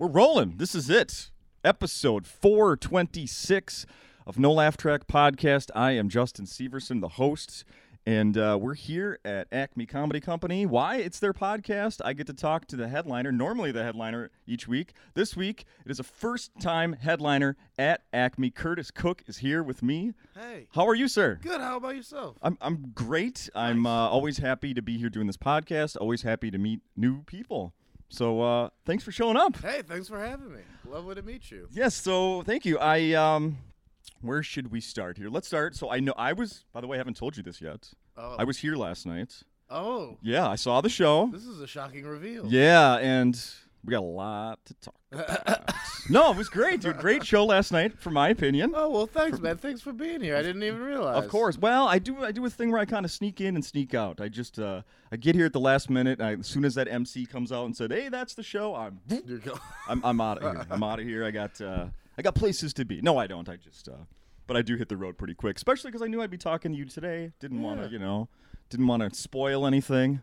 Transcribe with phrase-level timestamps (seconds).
[0.00, 0.54] We're rolling.
[0.56, 1.30] This is it.
[1.62, 3.84] Episode 426
[4.26, 5.68] of No Laugh Track Podcast.
[5.74, 7.64] I am Justin Severson, the host,
[8.06, 10.64] and uh, we're here at Acme Comedy Company.
[10.64, 10.96] Why?
[10.96, 12.00] It's their podcast.
[12.02, 14.94] I get to talk to the headliner, normally the headliner each week.
[15.12, 18.48] This week, it is a first time headliner at Acme.
[18.48, 20.14] Curtis Cook is here with me.
[20.34, 20.68] Hey.
[20.72, 21.38] How are you, sir?
[21.42, 21.60] Good.
[21.60, 22.38] How about yourself?
[22.40, 23.50] I'm, I'm great.
[23.54, 27.22] I'm uh, always happy to be here doing this podcast, always happy to meet new
[27.24, 27.74] people.
[28.10, 29.56] So uh, thanks for showing up.
[29.62, 30.60] Hey, thanks for having me.
[30.88, 31.68] Lovely to meet you.
[31.70, 32.78] Yes, so thank you.
[32.78, 33.58] I um
[34.20, 35.28] where should we start here?
[35.30, 35.74] Let's start.
[35.76, 37.88] So I know I was by the way, I haven't told you this yet.
[38.16, 38.36] Oh.
[38.38, 39.42] I was here last night.
[39.72, 41.28] Oh, Yeah, I saw the show.
[41.32, 42.44] this is a shocking reveal.
[42.46, 43.40] Yeah, and
[43.84, 45.70] we got a lot to talk about.
[46.10, 46.98] no, it was great, dude.
[46.98, 48.72] Great show last night, for my opinion.
[48.74, 49.56] Oh well, thanks, man.
[49.56, 50.36] Thanks for being here.
[50.36, 51.22] I didn't even realize.
[51.22, 51.56] Of course.
[51.56, 52.24] Well, I do.
[52.24, 54.20] I do a thing where I kind of sneak in and sneak out.
[54.20, 54.82] I just uh,
[55.12, 56.20] I get here at the last minute.
[56.20, 59.00] I, as soon as that MC comes out and said, "Hey, that's the show," I'm
[59.88, 60.66] I'm, I'm out of here.
[60.70, 61.24] I'm out of here.
[61.24, 61.86] I got uh,
[62.18, 63.00] I got places to be.
[63.00, 63.48] No, I don't.
[63.48, 63.92] I just uh,
[64.46, 66.72] but I do hit the road pretty quick, especially because I knew I'd be talking
[66.72, 67.30] to you today.
[67.38, 68.28] Didn't want to, you know,
[68.68, 70.22] didn't want to spoil anything.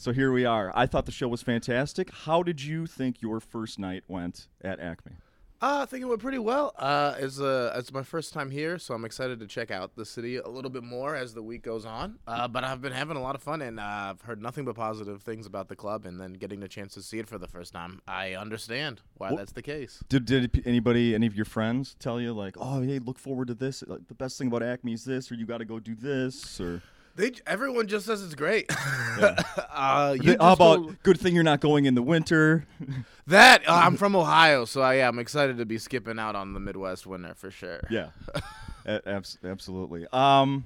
[0.00, 0.72] So here we are.
[0.74, 2.10] I thought the show was fantastic.
[2.10, 5.12] How did you think your first night went at Acme?
[5.60, 6.72] Uh, I think it went pretty well.
[6.78, 10.06] Uh, it's uh, it's my first time here, so I'm excited to check out the
[10.06, 12.18] city a little bit more as the week goes on.
[12.26, 14.74] Uh, but I've been having a lot of fun, and uh, I've heard nothing but
[14.74, 16.06] positive things about the club.
[16.06, 19.28] And then getting the chance to see it for the first time, I understand why
[19.34, 20.02] Wh- that's the case.
[20.08, 23.54] Did did anybody, any of your friends, tell you like, oh, hey, look forward to
[23.54, 23.84] this?
[23.86, 26.58] Like, the best thing about Acme is this, or you got to go do this,
[26.58, 26.80] or
[27.16, 28.70] They everyone just says it's great.
[29.20, 29.36] Yeah.
[29.70, 32.66] uh, you how about told- good thing you're not going in the winter?
[33.26, 36.52] That uh, I'm from Ohio, so I, yeah, I'm excited to be skipping out on
[36.52, 37.80] the Midwest winter for sure.
[37.88, 38.08] Yeah,
[38.86, 40.04] A- abs- absolutely.
[40.12, 40.64] Um,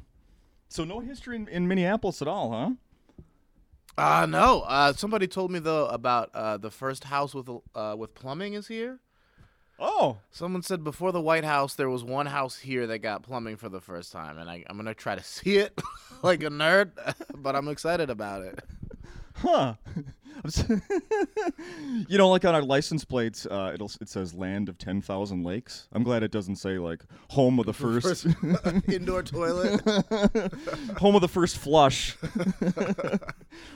[0.70, 2.70] so no history in, in Minneapolis at all, huh?
[3.98, 4.60] Uh no.
[4.66, 8.66] Uh, somebody told me though about uh, the first house with uh, with plumbing is
[8.66, 8.98] here.
[9.78, 13.56] Oh, Someone said before the White House there was one house here that got plumbing
[13.56, 15.80] for the first time, and I, I'm gonna try to see it
[16.22, 16.92] like a nerd,
[17.36, 18.60] but I'm excited about it.
[19.36, 19.74] huh.
[22.08, 25.44] You know, like on our license plates, uh, it'll it says "Land of Ten Thousand
[25.44, 28.26] Lakes." I'm glad it doesn't say like "Home of the First,
[28.88, 29.80] indoor toilet.
[30.98, 32.16] Home of the First Flush."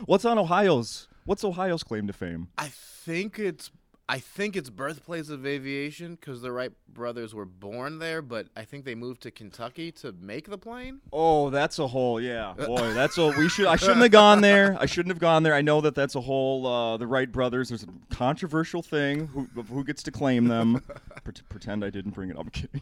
[0.07, 1.09] What's on Ohio's?
[1.25, 2.49] What's Ohio's claim to fame?
[2.59, 3.71] I think it's
[4.11, 8.65] I think it's birthplace of aviation because the Wright brothers were born there, but I
[8.65, 11.01] think they moved to Kentucky to make the plane.
[11.13, 12.95] Oh, that's a whole yeah, boy.
[12.95, 13.67] That's a we should.
[13.67, 14.79] I shouldn't have gone there.
[14.81, 15.55] I shouldn't have gone there.
[15.55, 17.69] I know that that's a whole uh, the Wright brothers.
[17.69, 19.27] There's a controversial thing.
[19.27, 20.83] Who who gets to claim them?
[21.25, 22.39] Pret- pretend I didn't bring it.
[22.39, 22.47] up.
[22.47, 22.81] I'm kidding.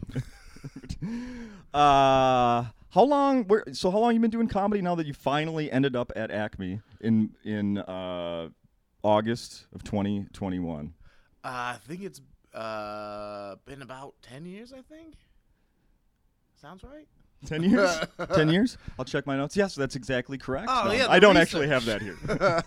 [1.75, 3.45] uh, how long?
[3.47, 6.31] Where, so how long you been doing comedy now that you finally ended up at
[6.31, 8.51] Acme in in uh,
[9.03, 10.95] August of 2021?
[11.47, 12.21] Uh, I think it's
[12.53, 14.73] uh, been about ten years.
[14.73, 15.15] I think.
[16.61, 17.07] Sounds right.
[17.45, 18.01] Ten years?
[18.35, 18.79] Ten years?
[18.99, 19.57] I'll check my notes.
[19.57, 20.67] Yes, that's exactly correct.
[20.69, 22.17] Oh, No, yeah, the I don't actually have that here.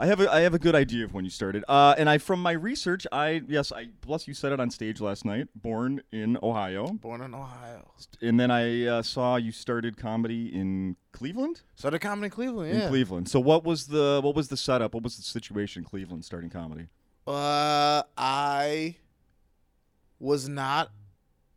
[0.00, 1.64] I have a I have a good idea of when you started.
[1.68, 5.00] Uh, and I from my research, I yes, I plus you said it on stage
[5.00, 5.46] last night.
[5.54, 7.92] Born in Ohio, Born in Ohio.
[8.20, 11.60] and then I uh, saw you started comedy in Cleveland.
[11.76, 12.82] Started comedy in Cleveland.
[12.82, 13.28] In Cleveland.
[13.28, 14.94] So what was the what was the setup?
[14.94, 16.88] What was the situation in Cleveland starting comedy?
[17.30, 18.96] Uh, I
[20.18, 20.90] was not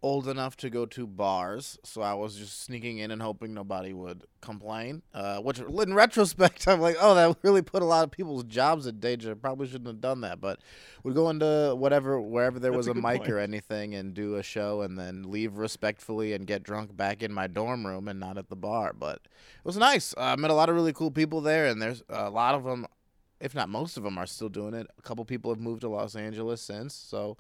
[0.04, 3.94] old enough to go to bars, so I was just sneaking in and hoping nobody
[3.94, 5.02] would complain.
[5.14, 8.86] Uh, which, in retrospect, I'm like, oh, that really put a lot of people's jobs
[8.86, 9.34] in danger.
[9.36, 10.60] Probably shouldn't have done that, but
[11.04, 13.32] we'd go into whatever, wherever there That's was a a, mic point.
[13.32, 17.32] or anything, and do a show, and then leave respectfully and get drunk back in
[17.32, 18.94] my dorm room and not at the bar.
[18.94, 20.14] But it was nice.
[20.18, 22.64] Uh, I met a lot of really cool people there, and there's a lot of
[22.66, 22.86] them
[23.44, 24.88] if not most of them are still doing it.
[24.98, 27.38] A couple people have moved to Los Angeles since, so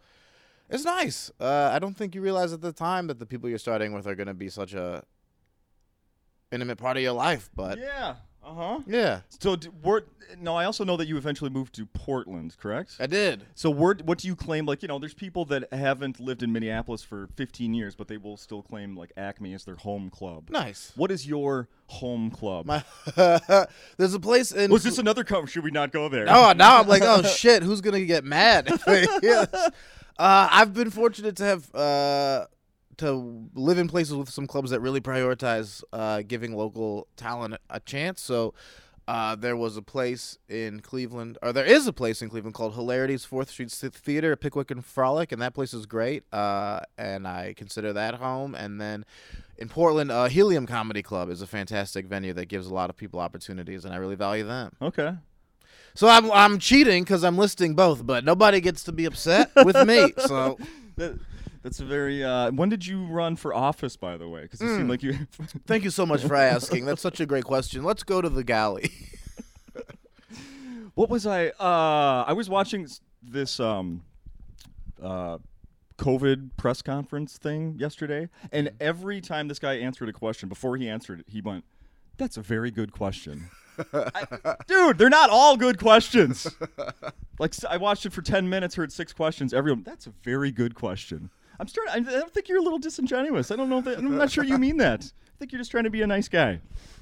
[0.69, 1.31] it's nice.
[1.39, 4.05] Uh, I don't think you realize at the time that the people you're starting with
[4.05, 5.03] are going to be such a
[6.51, 8.15] intimate part of your life, but yeah.
[8.45, 8.79] Uh huh.
[8.85, 9.69] yeah, So d-
[10.39, 12.95] no, I also know that you eventually moved to Portland, correct?
[12.99, 13.45] I did.
[13.55, 14.65] So where, what do you claim?
[14.65, 18.17] Like you know, there's people that haven't lived in Minneapolis for 15 years, but they
[18.17, 20.49] will still claim like Acme as their home club.
[20.49, 20.91] Nice.
[20.95, 22.65] What is your home club?
[22.65, 22.83] My
[23.97, 24.71] there's a place in.
[24.71, 25.47] Was this another cover?
[25.47, 26.25] Should we not go there?
[26.27, 28.69] Oh, now I'm like, oh shit, who's gonna get mad?
[29.21, 29.47] hear
[30.19, 32.45] uh, I've been fortunate to have uh,
[32.97, 37.79] to live in places with some clubs that really prioritize uh, giving local talent a
[37.79, 38.21] chance.
[38.21, 38.53] So.
[39.05, 42.73] Uh, there was a place in Cleveland, or there is a place in Cleveland called
[42.73, 46.23] Hilarities Fourth Street Theater at Pickwick and Frolic, and that place is great.
[46.31, 48.55] Uh, and I consider that home.
[48.55, 49.03] And then
[49.57, 52.95] in Portland, uh, Helium Comedy Club is a fantastic venue that gives a lot of
[52.95, 54.71] people opportunities, and I really value them.
[54.81, 55.15] Okay.
[55.95, 59.75] So I'm I'm cheating because I'm listing both, but nobody gets to be upset with
[59.85, 60.13] me.
[60.25, 60.57] So
[61.63, 62.23] that's a very.
[62.23, 64.41] Uh, when did you run for office, by the way?
[64.41, 65.17] Because it seemed like you.
[65.65, 66.85] thank you so much for asking.
[66.85, 67.83] That's such a great question.
[67.83, 68.91] Let's go to the galley.
[70.95, 71.47] what was I?
[71.47, 72.87] Uh, I was watching
[73.21, 74.03] this um,
[75.01, 75.37] uh,
[75.97, 80.89] COVID press conference thing yesterday, and every time this guy answered a question, before he
[80.89, 81.63] answered it, he went,
[82.17, 83.49] "That's a very good question."
[83.93, 86.45] I- dude, they're not all good questions.
[87.39, 89.53] Like I watched it for ten minutes, heard six questions.
[89.53, 91.29] Everyone, that's a very good question.
[91.59, 92.07] I'm starting.
[92.07, 93.51] I don't think you're a little disingenuous.
[93.51, 93.81] I don't know.
[93.81, 95.03] That, I'm not sure you mean that.
[95.03, 96.59] I think you're just trying to be a nice guy.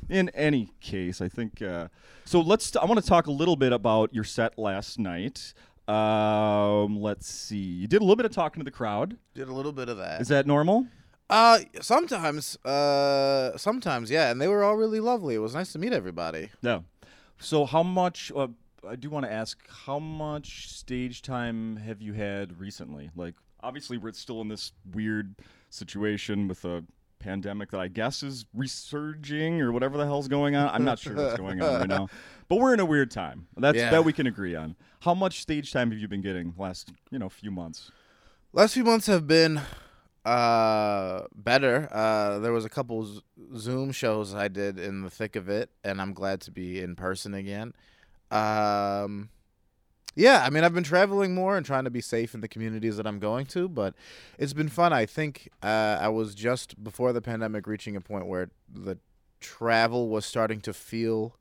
[0.10, 1.62] In any case, I think.
[1.62, 1.88] Uh,
[2.26, 2.76] so let's.
[2.76, 5.54] I want to talk a little bit about your set last night.
[5.88, 7.58] Um, let's see.
[7.58, 9.18] You did a little bit of talking to the crowd.
[9.34, 10.22] Did a little bit of that.
[10.22, 10.88] Is that normal?
[11.30, 15.36] Uh, sometimes, uh, sometimes, yeah, and they were all really lovely.
[15.36, 16.50] It was nice to meet everybody.
[16.62, 16.82] Yeah.
[17.40, 18.32] So how much?
[18.36, 18.48] Uh,
[18.88, 23.12] I do want to ask, how much stage time have you had recently?
[23.16, 25.36] Like, obviously, we're still in this weird
[25.70, 26.84] situation with a
[27.20, 30.70] pandemic that I guess is resurging or whatever the hell's going on.
[30.70, 32.10] I'm not sure what's going on right now,
[32.50, 33.48] but we're in a weird time.
[33.58, 33.92] That's Yeah.
[33.92, 34.76] that we can agree on.
[35.02, 37.92] How much stage time have you been getting last, you know, few months?
[38.54, 39.62] Last few months have been
[40.26, 41.88] uh better.
[41.92, 43.22] Uh, there was a couple Z-
[43.58, 46.96] Zoom shows I did in the thick of it, and I'm glad to be in
[46.96, 47.74] person again.
[48.30, 49.30] Um,
[50.16, 52.98] yeah, I mean, I've been traveling more and trying to be safe in the communities
[52.98, 53.94] that I'm going to, but
[54.38, 54.92] it's been fun.
[54.94, 58.98] I think uh, I was just before the pandemic reaching a point where the
[59.40, 61.36] travel was starting to feel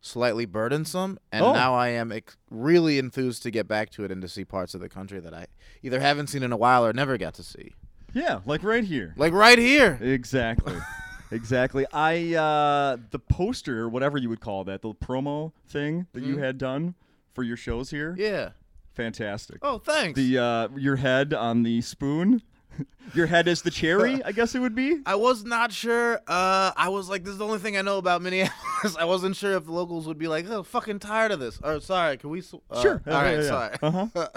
[0.00, 1.52] slightly burdensome, and Oh.
[1.52, 4.74] now I am ex- really enthused to get back to it and to see parts
[4.74, 5.46] of the country that I
[5.82, 7.74] either haven't seen in a while or never got to see.
[8.14, 9.12] Yeah, like right here.
[9.16, 9.98] Like right here.
[10.00, 10.76] Exactly.
[11.32, 11.84] exactly.
[11.92, 16.36] I uh the poster or whatever you would call that, the promo thing that you
[16.36, 16.42] Mhm.
[16.44, 16.94] had done
[17.38, 18.16] for your shows here.
[18.18, 18.50] Yeah.
[18.94, 19.58] Fantastic.
[19.62, 20.16] Oh, thanks.
[20.18, 22.42] The uh your head on the spoon.
[23.14, 24.98] your head is the cherry, I guess it would be.
[25.06, 26.16] I was not sure.
[26.26, 28.96] Uh, I was like, this is the only thing I know about Minneapolis.
[28.98, 31.60] I wasn't sure if the locals would be like, oh, fucking tired of this.
[31.62, 32.40] Or sorry, can we?
[32.40, 33.02] Sw- uh, Sure.
[33.06, 33.76] All right, sorry.
[33.82, 34.28] Uh-huh.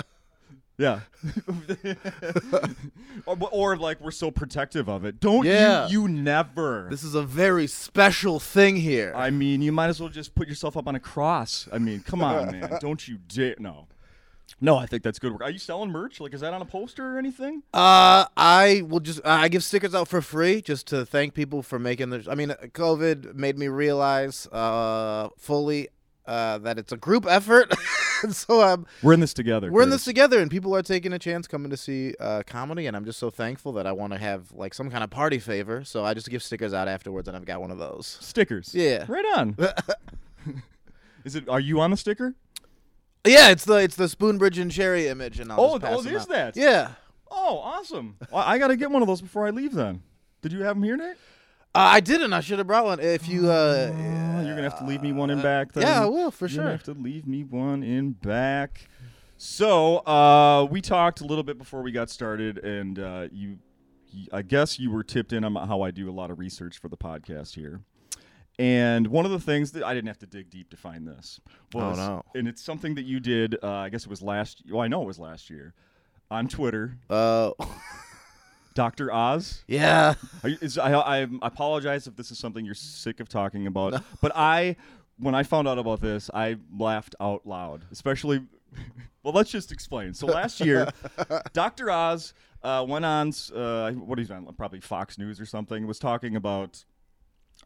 [0.78, 1.02] Yeah.
[3.26, 5.20] or, or like we're so protective of it.
[5.20, 5.88] Don't Yeah.
[5.88, 6.88] you you never.
[6.90, 9.14] This is a very special thing here.
[9.16, 11.68] I mean, you might as well just put yourself up on a cross.
[11.72, 12.78] I mean, come on, man.
[12.82, 13.56] Don't you dare.
[13.60, 13.88] No.
[14.60, 15.42] No, I think that's good work.
[15.42, 16.20] Are you selling merch?
[16.20, 17.64] Like, is that on a poster or anything?
[17.74, 21.80] Uh, I will just I give stickers out for free just to thank people for
[21.80, 22.28] making the.
[22.30, 25.90] I mean, COVID made me realize uh fully
[26.26, 27.74] uh that it's a group effort.
[28.30, 29.72] so I'm We're in this together.
[29.72, 32.86] we're in this together, and people are taking a chance coming to see uh, comedy,
[32.88, 35.40] and I'm just so thankful that I want to have like some kind of party
[35.40, 35.84] favor.
[35.84, 38.18] So I just give stickers out afterwards, and I've got one of those.
[38.22, 38.74] Stickers.
[38.76, 39.06] Yeah.
[39.08, 39.56] Right on.
[41.26, 41.48] is it?
[41.50, 42.36] Are you on the sticker?
[43.26, 46.16] Yeah, it's the it's the Spoonbridge and Cherry image, and I'll Oh, oh, them it
[46.16, 46.30] is out.
[46.30, 46.58] that?
[46.58, 46.92] Yeah.
[47.30, 48.18] Oh, awesome.
[48.32, 49.74] Well, I got to get one of those before I leave.
[49.74, 50.02] Then.
[50.42, 51.18] Did you have them here, Nick?
[51.74, 52.34] Uh, I didn't.
[52.34, 53.00] I should have brought one.
[53.00, 55.72] If you, uh, Oh, you're gonna have to leave me one in back.
[55.72, 55.84] Then.
[55.84, 56.64] yeah, I will for You're sure.
[56.64, 58.88] gonna have to leave me one in back.
[59.38, 63.58] So uh, we talked a little bit before we got started, and uh, you,
[64.34, 66.90] I guess you were tipped in on how I do a lot of research for
[66.90, 67.82] the podcast here.
[68.60, 71.40] And one of the things that I didn't have to dig deep to find this
[71.74, 72.24] was, Oh, no.
[72.36, 73.58] and it's something that you did.
[73.64, 74.62] Uh, I guess it was last.
[74.70, 75.74] Well, I know it was last year
[76.30, 76.98] on Twitter.
[77.10, 77.52] Uh,
[78.74, 79.12] Dr.
[79.14, 79.64] Oz.
[79.68, 80.16] yeah.
[80.44, 84.32] You, is, I, I, apologize if this is something you're sick of talking about, but
[84.36, 84.76] I,
[85.18, 87.86] when I found out about this, I laughed out loud.
[87.92, 88.44] Especially,
[89.24, 90.14] well, let's just explain.
[90.14, 90.88] So last year,
[91.54, 91.92] Dr.
[91.92, 96.36] Oz uh, went on, uh, what he's on, probably Fox News or something, was talking
[96.36, 96.86] about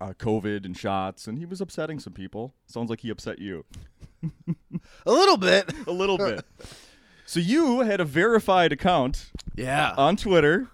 [0.02, 2.54] uh, COVID and shots, and he was upsetting some people.
[2.66, 3.64] Sounds like he upset you
[5.06, 5.72] A little bit.
[5.88, 6.44] a little bit.
[7.26, 9.94] So you had a verified account Yeah.
[9.98, 10.68] on Twitter.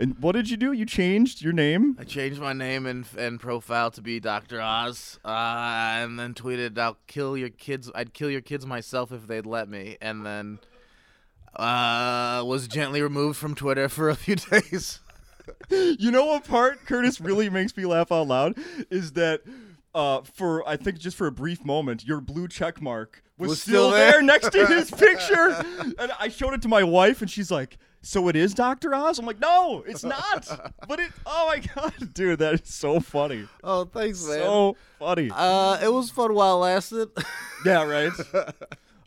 [0.00, 0.72] And what did you do?
[0.72, 1.96] You changed your name?
[1.98, 4.60] I changed my name and and profile to be Dr.
[4.60, 7.90] Oz, uh, and then tweeted, "I'll kill your kids.
[7.94, 10.60] I'd kill your kids myself if they'd let me." And then
[11.56, 15.00] uh, was gently removed from Twitter for a few days.
[15.70, 18.56] You know what part Curtis really makes me laugh out loud
[18.90, 19.40] is that
[19.94, 23.62] uh, for I think just for a brief moment, your blue check mark was, Was
[23.62, 24.12] still, still there.
[24.12, 24.22] there.
[24.22, 25.64] next to his picture,
[25.98, 29.18] and I showed it to my wife, and she's like, "So it is Doctor Oz?"
[29.18, 31.10] I'm like, "No, it's not." But it.
[31.26, 33.46] Oh my god, dude, that is so funny.
[33.62, 34.38] Oh, thanks, man.
[34.38, 35.30] So funny.
[35.34, 37.08] uh, it was fun while it lasted.
[37.64, 38.12] Yeah, right.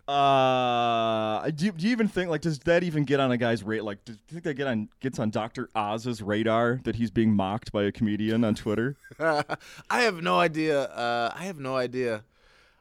[0.07, 3.63] Uh, do you, do you even think like does that even get on a guy's
[3.63, 3.83] rate?
[3.83, 7.33] Like, do you think that get on gets on Doctor Oz's radar that he's being
[7.33, 8.97] mocked by a comedian on Twitter?
[9.19, 10.81] I have no idea.
[10.83, 12.23] Uh, I have no idea.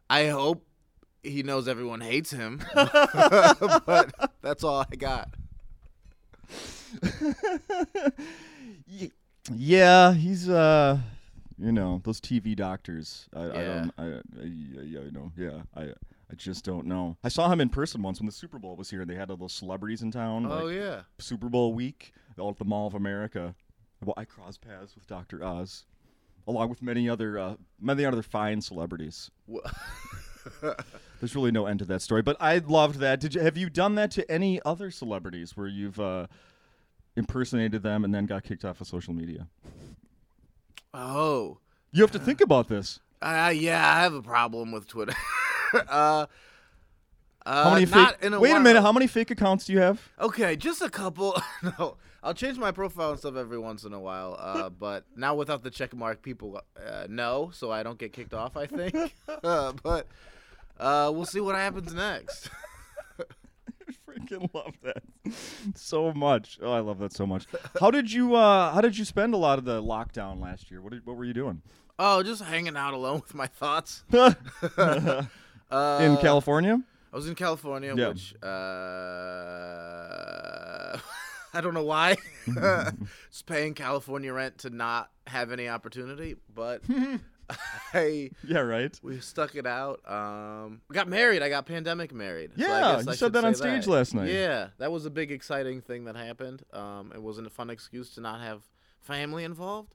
[0.08, 0.66] I hope
[1.22, 2.62] he knows everyone hates him.
[2.74, 5.28] but that's all I got.
[8.86, 9.12] Ye-
[9.52, 10.98] yeah, he's uh,
[11.58, 13.28] you know, those TV doctors.
[13.34, 13.64] I, I Yeah.
[13.64, 13.92] don't.
[13.98, 15.62] I, I, yeah, you know, yeah.
[15.76, 15.82] I,
[16.30, 17.16] I just don't know.
[17.24, 19.30] I saw him in person once when the Super Bowl was here, and they had
[19.30, 20.46] all those celebrities in town.
[20.46, 21.02] Oh like yeah.
[21.18, 23.54] Super Bowl week, all at the Mall of America.
[24.04, 25.44] Well, I crossed paths with Dr.
[25.44, 25.84] Oz,
[26.46, 29.30] along with many other uh, many other fine celebrities.
[31.20, 33.20] There's really no end to that story, but I loved that.
[33.20, 36.26] Did you have you done that to any other celebrities where you've uh,
[37.16, 39.46] impersonated them and then got kicked off of social media?
[40.94, 41.58] Oh.
[41.92, 43.00] You have to think about this.
[43.20, 45.14] Uh, yeah, I have a problem with Twitter.
[45.74, 46.26] uh,
[47.46, 48.40] uh, How many not fake?
[48.40, 48.80] wait a minute.
[48.80, 50.00] How many fake accounts do you have?
[50.18, 51.40] Okay, just a couple.
[51.62, 54.36] no, I'll change my profile and stuff every once in a while.
[54.38, 58.34] Uh, but now without the check mark, people uh, know, so I don't get kicked
[58.34, 58.56] off.
[58.56, 58.94] I think.
[59.44, 60.06] uh, but
[60.78, 62.50] uh, we'll see what happens next.
[63.18, 65.02] I freaking love that
[65.74, 66.58] so much.
[66.62, 67.46] Oh, I love that so much.
[67.80, 70.80] How did you uh how did you spend a lot of the lockdown last year?
[70.80, 71.62] What did, what were you doing?
[71.98, 74.04] Oh, just hanging out alone with my thoughts.
[74.12, 74.34] In
[75.70, 76.82] Uh, California?
[77.12, 78.08] I was in California, Yeah.
[78.08, 78.48] which uh,
[81.54, 82.16] I don't know why.
[83.30, 86.82] Just paying California rent to not have any opportunity, but
[87.94, 88.98] I Yeah, right.
[89.02, 90.00] we stuck it out.
[90.10, 91.42] Um, got married.
[91.42, 92.52] I got pandemic married.
[92.56, 94.28] so Yeah, guess you I said that on stage last night.
[94.30, 96.62] Yeah, that was a big exciting thing that happened.
[96.72, 98.62] Um, it wasn't a fun excuse to not have
[99.00, 99.94] family involved,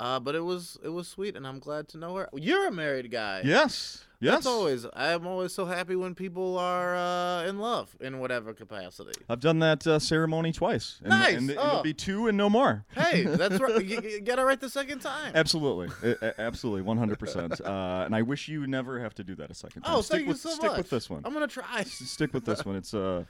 [0.00, 2.28] uh, but it was it was sweet, and I'm glad to know her.
[2.34, 3.42] You're a married guy.
[3.44, 4.04] Yes.
[4.20, 4.34] Yes.
[4.36, 4.86] That's always.
[4.94, 9.12] I'm always so happy when people are uh, in love in whatever capacity.
[9.28, 10.98] I've done that uh, ceremony twice.
[11.02, 11.36] And, Nice.
[11.36, 11.66] And, and Oh.
[11.68, 12.86] it'll be two and no more.
[12.94, 13.84] Hey, that's right.
[13.84, 15.32] you, get it right the second time.
[15.34, 15.90] Absolutely,
[16.38, 17.60] absolutely, one hundred percent.
[17.60, 19.94] Uh, And I wish you never have to do that a second time.
[19.94, 20.78] Oh, stick thank with, you so stick much.
[20.78, 21.20] with this one.
[21.26, 21.80] I'm gonna try.
[21.80, 22.76] S- stick with this one.
[22.76, 23.26] It's a,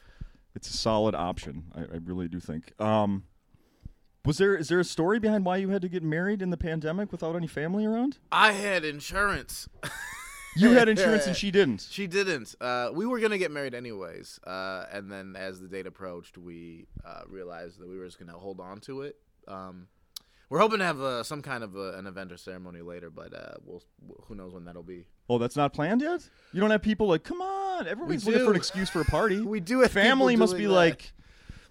[0.54, 1.64] it's a solid option.
[1.75, 2.73] I, I really do think.
[2.80, 3.25] Um,
[4.25, 6.57] was there is there a story behind why you had to get married in the
[6.57, 8.19] pandemic without any family around?
[8.33, 9.69] I had insurance.
[10.57, 11.88] You had insurance and she didn't.
[11.90, 12.54] She didn't.
[12.61, 16.87] Uh, we were gonna get married anyways, uh, and then as the date approached, we
[17.04, 19.16] uh, realized that we were just gonna hold on to it.
[19.49, 19.88] Um,
[20.49, 23.35] we're hoping to have uh, some kind of uh an event or ceremony later, but
[23.35, 23.83] uh, we'll,
[24.26, 25.07] who knows when that'll be.
[25.28, 26.28] Oh, that's not planned yet.
[26.52, 29.40] You don't have people like, come on, everybody's looking for an excuse for a party.
[29.54, 30.73] We do have Family must be that.
[30.73, 31.12] like,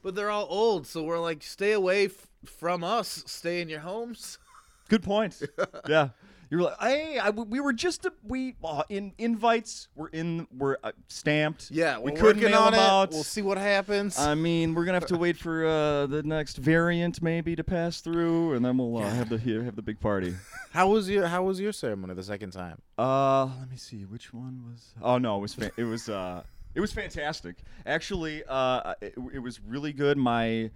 [0.04, 3.24] But they're all old, so we're like, stay away f- from us.
[3.26, 4.38] Stay in your homes.
[4.90, 5.42] Good point.
[5.88, 6.10] yeah.
[6.52, 10.46] You were like, hey, I, we were just a, we uh, in invites were in
[10.56, 11.72] were uh, stamped.
[11.72, 12.86] Yeah, we we're couldn't working mail on them it.
[12.86, 13.10] out.
[13.12, 14.20] We'll see what happens.
[14.20, 18.02] I mean, we're gonna have to wait for uh, the next variant maybe to pass
[18.02, 20.36] through, and then we'll uh, have the here have the big party.
[20.74, 22.80] how was your How was your ceremony the second time?
[23.00, 24.94] Uh, let me see, which one was?
[25.02, 26.44] Oh no, it was fa- it was uh
[26.76, 27.58] it was fantastic.
[27.86, 30.18] Actually, uh, it, it was really good.
[30.18, 30.72] My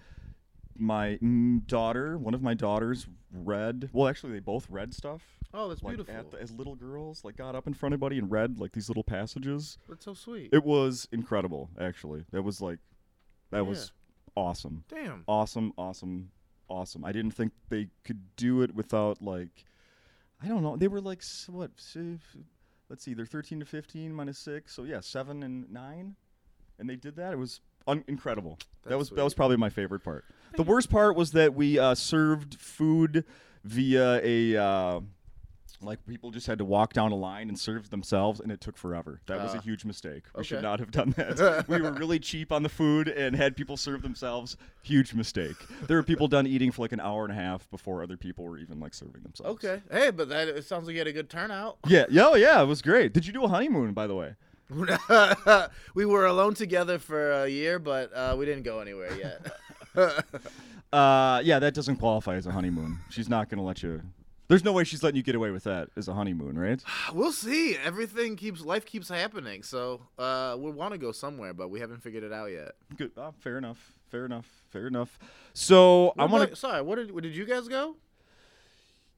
[0.80, 3.90] my mm, daughter, one of my daughters, read.
[3.94, 5.22] Well, actually, they both read stuff.
[5.54, 6.32] Oh, that's like beautiful.
[6.32, 8.90] the, as little girls, like got up in front of everybody and read like these
[8.90, 9.78] little passages.
[9.88, 10.50] that's so sweet.
[10.52, 12.26] It was incredible, actually.
[12.32, 12.80] That was like,
[13.52, 13.92] that was
[14.36, 15.24] awesome, Damn.
[15.28, 16.32] awesome, awesome,
[16.70, 17.06] awesome.
[17.06, 19.66] I didn't think they could do it without like,
[20.44, 20.76] I don't know.
[20.76, 21.72] They were like what?
[22.88, 26.16] S- Let's see, they're thirteen to fifteen minus six, so yeah, seven and nine,
[26.80, 27.34] and they did that.
[27.34, 28.58] It was un- incredible.
[28.84, 30.26] that That's was that was probably my favorite part.
[30.56, 33.26] The worst part was that we uh, served food
[33.64, 34.56] via a.
[34.58, 35.00] Uh,
[35.82, 38.78] like people just had to walk down a line and serve themselves, and it took
[38.78, 39.22] forever.
[39.28, 39.62] That was a Ah.
[39.62, 40.24] huge mistake.
[40.36, 41.66] We should not have done that.
[41.68, 44.58] we were really cheap on the food and had people serve themselves.
[44.82, 45.56] Huge mistake.
[45.88, 48.46] There were people done eating for like an hour and a half before other people
[48.46, 49.64] were even like serving themselves.
[49.64, 49.82] Okay.
[49.92, 51.78] Hey, but that it sounds like you had a good turnout.
[51.88, 52.06] Yeah.
[52.10, 52.28] Yeah.
[52.28, 52.62] Oh, yeah.
[52.62, 53.14] It was great.
[53.14, 54.36] Did you do a honeymoon, by the way?
[55.96, 59.48] we were alone together for a year, but uh, we didn't go anywhere yet.
[60.92, 61.60] Uh, yeah.
[61.60, 63.00] That doesn't qualify as a honeymoon.
[63.10, 64.02] She's not gonna let you.
[64.50, 66.82] There's no way she's letting you get away with that as a honeymoon, right?
[67.14, 67.76] we'll see.
[67.84, 72.02] Everything keeps life keeps happening, so uh, we want to go somewhere, but we haven't
[72.02, 72.72] figured it out yet.
[72.96, 73.12] Good.
[73.18, 73.94] Uh, fair enough.
[74.10, 74.48] Fair enough.
[74.70, 75.20] Fair enough.
[75.54, 76.56] So I want to.
[76.56, 77.96] Sorry, what did what did you guys go?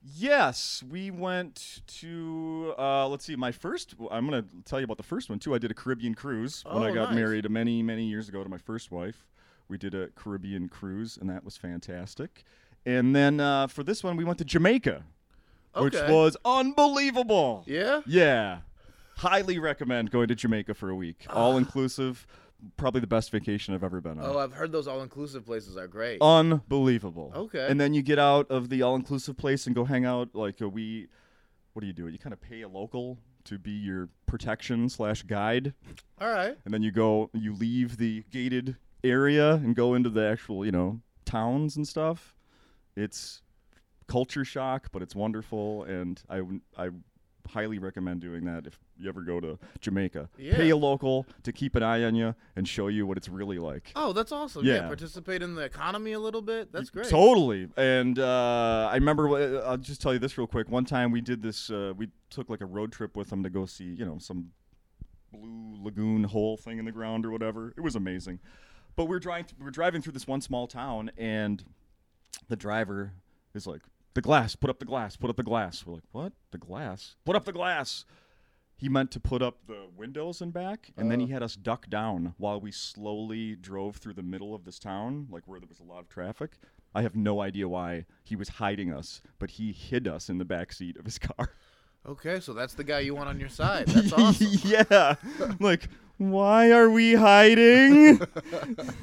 [0.02, 2.74] Yes, we went to.
[2.80, 3.96] Uh, let's see, my first.
[4.10, 5.54] I'm gonna tell you about the first one too.
[5.54, 7.16] I did a Caribbean cruise when I Oh, got nice.
[7.16, 9.28] married many, many years ago to my first wife.
[9.68, 12.44] We did a Caribbean cruise, and that was fantastic.
[12.86, 15.04] And then uh, for this one, we went to Jamaica,
[15.76, 17.64] which was unbelievable.
[17.68, 18.02] Yeah.
[18.06, 18.60] Yeah,
[19.18, 21.34] highly recommend going to Jamaica for a week, Ah.
[21.34, 22.26] all inclusive.
[22.76, 24.26] Probably the best vacation I've ever been on.
[24.26, 26.20] Oh, I've heard those all inclusive places are great.
[26.22, 27.32] Unbelievable.
[27.34, 27.66] Okay.
[27.70, 30.36] And then you get out of the all-inclusive place and go hang out.
[30.36, 31.08] Like uh, we,
[31.72, 32.10] what do you do?
[32.10, 35.74] You kind of pay a local to be your protection slash guide,
[36.20, 36.58] All right.
[36.66, 40.72] and then you go, you leave the gated area and go into the actual, you
[40.74, 42.36] know, towns and stuff.
[42.98, 43.42] It's
[44.10, 46.42] culture shock, but it's wonderful, and I
[46.78, 46.90] I
[47.48, 50.30] highly recommend doing that if you ever go to Jamaica.
[50.38, 53.58] Pay a local to keep an eye on you and show you what it's really
[53.58, 53.92] like.
[53.96, 54.66] Oh, that's awesome.
[54.66, 54.76] Yeah.
[54.76, 54.88] Yeah.
[54.88, 56.72] participate in the economy a little bit.
[56.72, 57.10] That's great.
[57.10, 57.68] Totally.
[57.76, 60.70] And uh, I remember, uh, I'll just tell you this real quick.
[60.70, 63.50] One time we did this, uh, we took like a road trip with them to
[63.50, 64.52] go see, you know, some
[65.32, 67.74] blue lagoon hole thing in the ground or whatever.
[67.76, 68.40] It was amazing.
[68.96, 71.64] But we we're driving, we we're driving through this one small town, and
[72.48, 73.14] the driver
[73.54, 73.82] is like,
[74.14, 76.34] "The glass, put up the glass, put up the glass." We're like, "What?
[76.52, 77.16] The glass?
[77.26, 78.06] Put up the glass."
[78.76, 81.30] He meant to put up the windows and back, and then he Oh.
[81.34, 85.46] had us duck down while we slowly drove through the middle of this town, like
[85.48, 86.58] where there was a lot of traffic.
[86.96, 90.46] I have no idea why he was hiding us, but he hid us in the
[90.46, 91.52] back seat of his car.
[92.06, 93.88] Okay, so that's the guy you want on your side.
[93.90, 94.48] That's awesome.
[94.64, 95.16] yeah.
[95.60, 98.20] like, why are we hiding?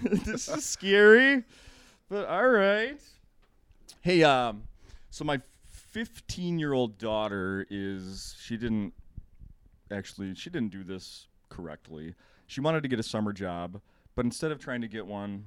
[0.03, 1.45] this is scary.
[2.09, 2.99] But all right.
[4.01, 4.63] Hey, um,
[5.17, 8.93] so my 15 year old daughter is, she didn't
[9.91, 12.15] actually, she didn't do this correctly.
[12.47, 13.81] She wanted to get a summer job,
[14.15, 15.47] but instead of trying to get one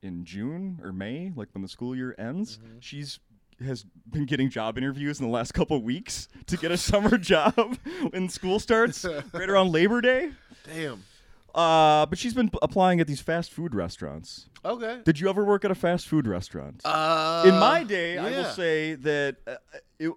[0.00, 2.78] in June or May, like when the school year ends, mm-hmm.
[2.80, 3.20] she's
[3.62, 7.18] has been getting job interviews in the last couple of weeks to get a summer
[7.18, 7.76] job
[8.10, 9.04] when school starts
[9.34, 10.30] right around Labor Day.
[10.64, 11.04] Damn.
[11.54, 14.48] Uh, but she's been p- applying at these fast food restaurants.
[14.64, 15.00] Okay.
[15.04, 16.80] Did you ever work at a fast food restaurant?
[16.84, 18.50] Uh, In my day, I will yeah.
[18.52, 19.56] say that uh,
[19.98, 20.12] it,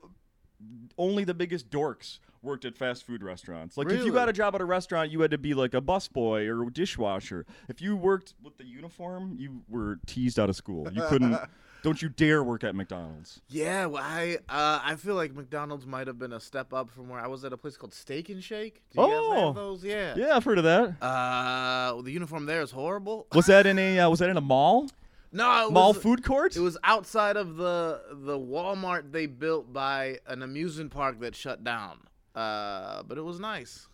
[0.97, 3.75] only the biggest dorks worked at fast food restaurants.
[3.75, 5.81] Like if you got a job at a restaurant, you had to be like a
[5.81, 7.45] busboy or a dishwasher.
[7.67, 10.87] If you worked with the uniform, you were teased out of school.
[10.93, 11.37] You couldn't.
[11.85, 13.41] don't you dare work at McDonald's.
[13.47, 17.09] Yeah, well, I uh, I feel like McDonald's might have been a step up from
[17.09, 18.81] where I was at a place called Steak and Shake.
[18.91, 19.45] Do you guys Oh.
[19.47, 19.83] have those?
[19.83, 20.15] Yeah.
[20.17, 20.89] Yeah, I've heard of that.
[21.01, 23.27] Uh, well, the uniform there is horrible.
[23.33, 24.89] Was that in a uh, was that in a mall?
[25.31, 26.55] No, it Mall was, food court?
[26.55, 31.63] It was outside of the the Walmart they built by an amusement park that shut
[31.63, 31.99] down.
[32.33, 33.87] Uh, but it was nice.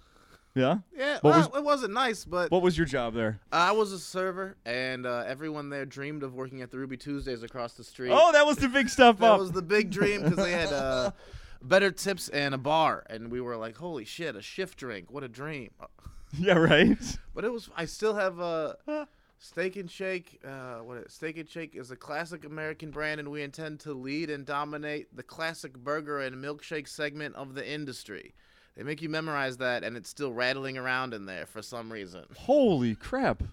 [0.56, 0.80] Yeah.
[0.96, 3.40] Yeah, What well, it wasn't nice, but What was your job there?
[3.52, 7.44] I was a server, and uh, everyone there dreamed of working at the Ruby Tuesdays
[7.44, 8.12] across the street.
[8.14, 9.40] Oh, that was the big stuff that up.
[9.40, 11.12] was the big dream because they had uh,
[11.62, 15.12] better tips and a bar, and we were like, "Holy shit, a shift drink!
[15.12, 15.72] What a dream!"
[16.38, 16.98] yeah, right.
[17.34, 17.70] But it was.
[17.76, 19.08] I still have a
[19.40, 20.40] Steak and Shake.
[20.46, 23.94] Uh, what is, Steak and Shake is a classic American brand, and we intend to
[23.94, 28.36] lead and dominate the classic burger and milkshake segment of the industry.
[28.76, 32.26] They make you memorize that, and it's still rattling around in there for some reason.
[32.38, 33.44] Holy crap.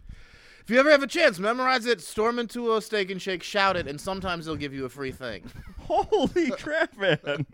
[0.63, 3.77] If you ever have a chance, memorize it, storm into a Steak and Shake, shout
[3.77, 5.45] it, and sometimes they'll give you a free thing.
[5.79, 7.47] Holy crap, man.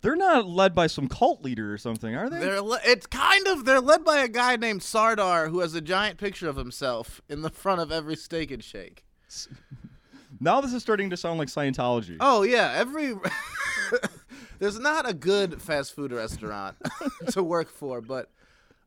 [0.00, 2.38] They're not led by some cult leader or something, are they?
[2.38, 5.80] They're le- it's kind of they're led by a guy named Sardar who has a
[5.80, 9.04] giant picture of himself in the front of every Steak and Shake.
[10.40, 12.18] now this is starting to sound like Scientology.
[12.20, 13.14] Oh yeah, every
[14.58, 16.76] there's not a good fast food restaurant
[17.30, 18.30] to work for, but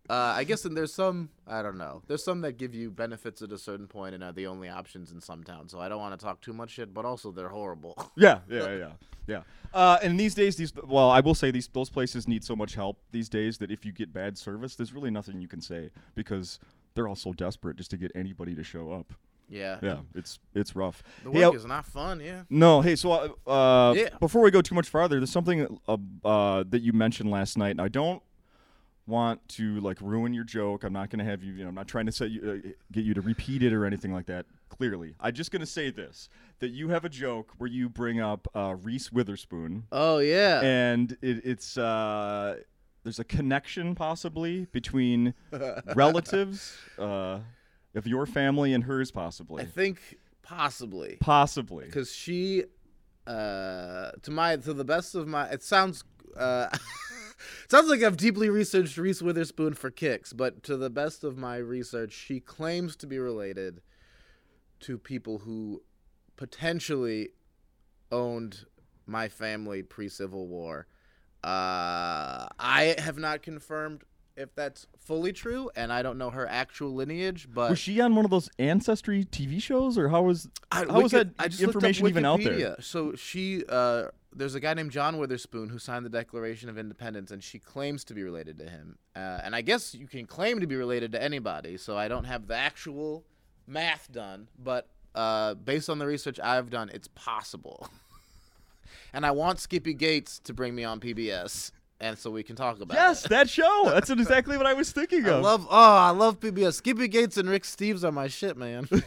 [0.10, 2.02] uh, I guess and there's some I don't know.
[2.08, 5.12] There's some that give you benefits at a certain point and are the only options
[5.12, 5.72] in some towns.
[5.72, 7.96] So I don't want to talk too much shit, but also they're horrible.
[8.18, 8.92] Yeah, yeah, yeah,
[9.26, 9.42] yeah.
[9.74, 12.76] Uh, and these days, these well, I will say these those places need so much
[12.76, 15.90] help these days that if you get bad service, there's really nothing you can say
[16.14, 16.60] because
[16.94, 19.14] they're all so desperate just to get anybody to show up.
[19.52, 19.78] Yeah.
[19.82, 21.04] Yeah, it's it's rough.
[21.24, 22.20] The Hey, work I- is not fun.
[22.22, 22.44] Yeah.
[22.50, 24.10] No, hey, so uh, uh, Yeah.
[24.20, 27.72] before we go too much farther, there's something uh, uh, that you mentioned last night,
[27.72, 28.24] and I don't
[29.08, 30.84] want to like ruin your joke.
[30.86, 32.70] I'm not going to have you, you know, I'm not trying to set you, uh,
[32.94, 34.46] get you to repeat it or anything like that.
[34.70, 38.22] Clearly, I'm just going to say this: that you have a joke where you bring
[38.22, 40.62] up uh, Reese Witherspoon, Oh yeah.
[40.64, 42.56] and it, it's uh,
[43.04, 45.34] there's a connection possibly between
[45.96, 47.40] relatives uh,
[47.96, 51.18] of your family and hers, possibly, I think possibly.
[51.20, 51.86] possibly.
[51.86, 52.64] because she
[53.28, 56.04] uh to my to the best of my it sounds
[56.36, 56.80] uh it
[57.70, 61.58] sounds like I've deeply researched Reese Witherspoon for kicks, but to the best of my
[61.58, 63.82] research, she claims to be related
[64.82, 65.84] to people who
[66.36, 67.30] potentially
[68.12, 68.66] owned
[69.06, 70.88] my family pre-Civil War.
[71.44, 74.04] Uh I have not confirmed
[74.36, 78.16] if that's fully true, and I don't know her actual lineage, but Was she on
[78.16, 81.62] one of those ancestry TV shows, or how was I, how was that I just
[81.62, 82.76] information even out there?
[82.80, 87.32] So she, uh, there's a guy named John Witherspoon who signed the Declaration of Independence,
[87.32, 88.98] and she claims to be related to him.
[89.16, 91.78] Uh, and I guess you can claim to be related to anybody.
[91.78, 93.26] So I don't have the actual
[93.68, 97.90] math done, but uh, based on the research I've done, it's possible.
[99.14, 102.82] and I want Skippy Gates to bring me on PBS and so we can talk
[102.82, 103.30] about Yes, it.
[103.30, 103.84] that show.
[103.86, 105.44] That's exactly what I was thinking I of.
[105.44, 106.74] love oh I love PBS.
[106.74, 108.90] Skippy Gates and Rick Steves are my shit, man.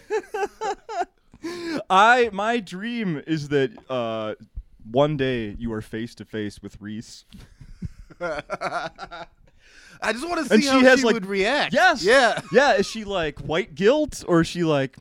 [1.91, 4.35] I my dream is that uh,
[4.91, 7.25] one day you are face to face with Reese.
[8.21, 9.27] I
[10.13, 11.75] just want to And see she how has, she like- would react.
[11.75, 12.03] Yes.
[12.03, 12.41] Yeah.
[12.53, 12.75] Yeah.
[12.75, 14.97] Is she like white guilt or is she like,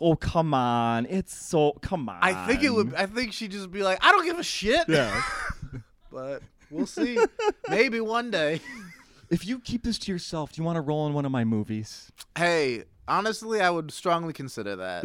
[0.00, 2.18] oh come on, it's so come on.
[2.22, 2.94] I think it would.
[2.94, 4.88] I think she'd just be like, I don't give a shit.
[4.88, 5.22] Yeah.
[6.12, 7.18] But we'll see.
[7.68, 8.60] Maybe one day.
[9.30, 11.44] if you keep this to yourself, do you want to roll in one of my
[11.44, 12.10] movies?
[12.36, 15.04] Hey, honestly, I would strongly consider that.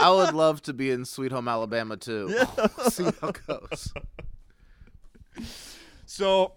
[0.00, 2.28] I would love to be in Sweet Home Alabama too.
[2.88, 3.92] see how it goes.
[6.06, 6.52] So,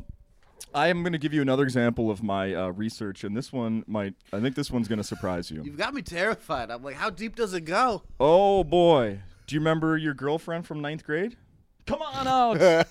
[0.74, 3.84] I am going to give you another example of my uh, research, and this one
[3.88, 4.14] might.
[4.34, 5.64] I think this one's going to surprise you.
[5.64, 6.72] You've got me terrified.
[6.72, 8.04] I'm like, how deep does it go?
[8.20, 11.38] Oh boy, do you remember your girlfriend from ninth grade?
[11.86, 12.88] Come on out.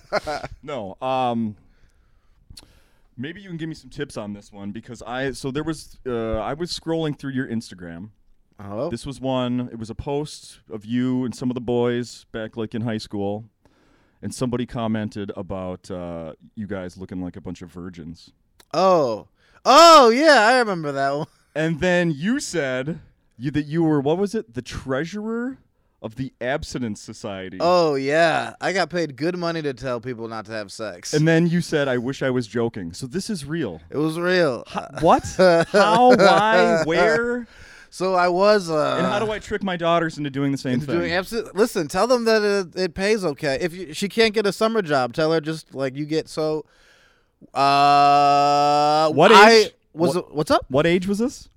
[0.62, 0.96] no.
[1.00, 1.57] Um.
[3.16, 5.98] Maybe you can give me some tips on this one because I so there was
[6.07, 8.11] uh, I was scrolling through your Instagram.
[8.59, 9.68] Oh, This was one.
[9.72, 12.98] It was a post of you and some of the boys back like in high
[12.98, 13.44] school,
[14.22, 18.30] and somebody commented about uh, you guys looking like a bunch of virgins.
[18.72, 19.28] oh,
[19.64, 21.26] oh, yeah, I remember that one.
[21.54, 23.00] And then you said
[23.38, 24.54] you that you were what was it?
[24.54, 25.59] The treasurer
[26.05, 27.57] of the Abstinence Society.
[27.61, 31.14] Oh yeah, I got paid good money to tell people not to have sex.
[31.14, 33.81] And then you said, "I wish I was joking." So this is real.
[33.90, 34.62] it was real.
[34.69, 35.25] Ho- what?
[35.73, 36.14] How?
[36.14, 36.83] Why?
[36.87, 37.47] Where?
[37.90, 38.69] So I was.
[38.71, 40.99] Uh, And how do I trick my daughters into doing the same into thing?
[40.99, 41.55] doing absolute.
[41.57, 43.57] Listen, tell them that it, it pays okay.
[43.61, 46.67] If you, she can't get a summer job, tell her just like you get so.
[47.55, 49.73] Uh, What I age?
[49.95, 50.17] was.
[50.17, 50.67] What- what's up?
[50.69, 51.49] what age was this?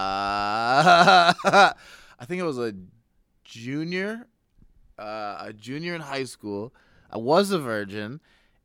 [0.00, 1.34] Ah,
[2.18, 2.74] I think it was a
[3.50, 4.28] junior,
[4.98, 6.72] uh, a junior in high school.
[7.10, 8.20] I was a virgin,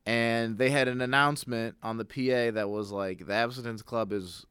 [0.05, 4.45] and they had an announcement on the PA that was like the Abstinence Club is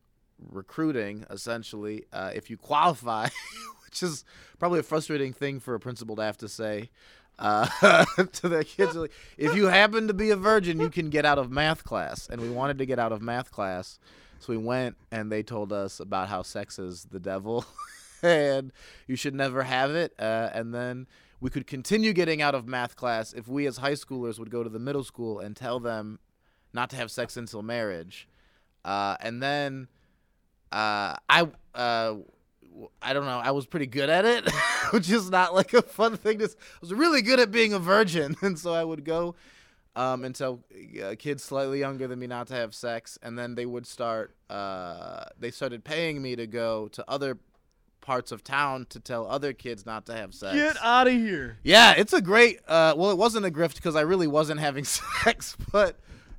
[0.50, 3.28] recruiting essentially uh, if you qualify,
[3.84, 4.24] which is
[4.58, 6.90] probably a frustrating thing for a principal to have to say.
[7.36, 11.24] Uh, to their kids, like, if you happen to be a virgin, you can get
[11.24, 12.28] out of math class.
[12.28, 13.98] And we wanted to get out of math class,
[14.38, 17.64] so we went and they told us about how sex is the devil
[18.22, 18.72] and
[19.06, 20.14] you should never have it.
[20.18, 21.06] Uh, and then
[21.40, 24.62] we could continue getting out of math class if we as high schoolers would go
[24.62, 26.18] to the middle school and tell them
[26.72, 28.28] not to have sex until marriage.
[28.84, 29.88] Uh, and then
[30.72, 31.48] uh, I.
[31.74, 32.14] Uh,
[33.00, 33.38] I don't know.
[33.38, 34.50] I was pretty good at it,
[34.90, 36.38] which is not like a fun thing.
[36.38, 36.48] To, I
[36.80, 39.36] was really good at being a virgin, and so I would go
[39.96, 40.60] um, and tell
[41.02, 44.34] uh, kids slightly younger than me not to have sex, and then they would start.
[44.50, 47.38] Uh, they started paying me to go to other
[48.04, 50.54] parts of town to tell other kids not to have sex.
[50.54, 51.56] Get out of here!
[51.64, 52.60] Yeah, it's a great.
[52.68, 54.84] Uh, well, it wasn't a grift because I really wasn't having
[55.24, 55.96] sex, but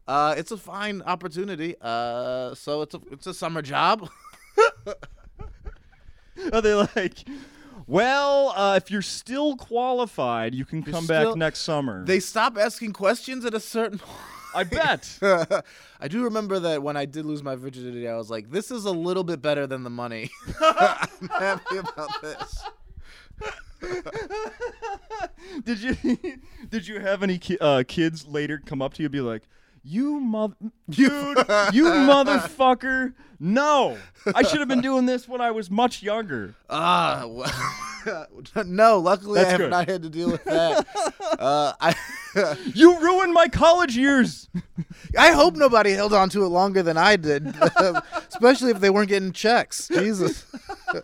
[0.08, 1.76] uh, it's a fine opportunity.
[1.82, 4.08] Uh, so it's a it's a summer job.
[6.54, 7.28] Are they like?
[7.88, 12.04] Well, uh, if you're still qualified, you can come still- back next summer.
[12.06, 14.00] they stop asking questions at a certain.
[14.56, 15.20] I bet.
[16.00, 18.86] I do remember that when I did lose my virginity, I was like, "This is
[18.86, 22.64] a little bit better than the money." I'm happy about this.
[25.64, 26.18] did you
[26.70, 29.44] did you have any ki- uh, kids later come up to you and be like,
[29.84, 30.56] "You mother,
[30.90, 31.38] dude,
[31.74, 33.14] you motherfucker!
[33.40, 33.98] No,
[34.34, 37.52] I should have been doing this when I was much younger." Ah, well,
[38.66, 39.00] no.
[39.00, 39.70] Luckily, That's I have good.
[39.72, 40.86] not had to deal with that.
[41.40, 41.96] uh, I.
[42.74, 44.50] You ruined my college years.
[45.18, 47.56] I hope nobody held on to it longer than I did,
[48.28, 49.88] especially if they weren't getting checks.
[49.88, 50.46] Jesus.
[50.94, 51.02] Oh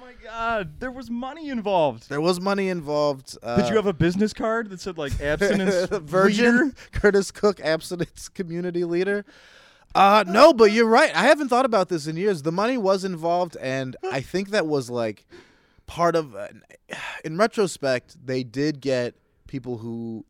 [0.00, 2.08] my god, there was money involved.
[2.08, 3.36] There was money involved.
[3.42, 6.74] Uh, Did you have a business card that said like abstinence Virgin leader?
[6.92, 9.24] Curtis Cook abstinence community leader?
[9.94, 11.14] Uh, no, but you're right.
[11.14, 12.42] I haven't thought about this in years.
[12.42, 15.26] The money was involved, and I think that was like
[15.86, 16.34] part of.
[16.34, 16.48] Uh,
[17.24, 19.14] in retrospect, they did get
[19.46, 20.24] people who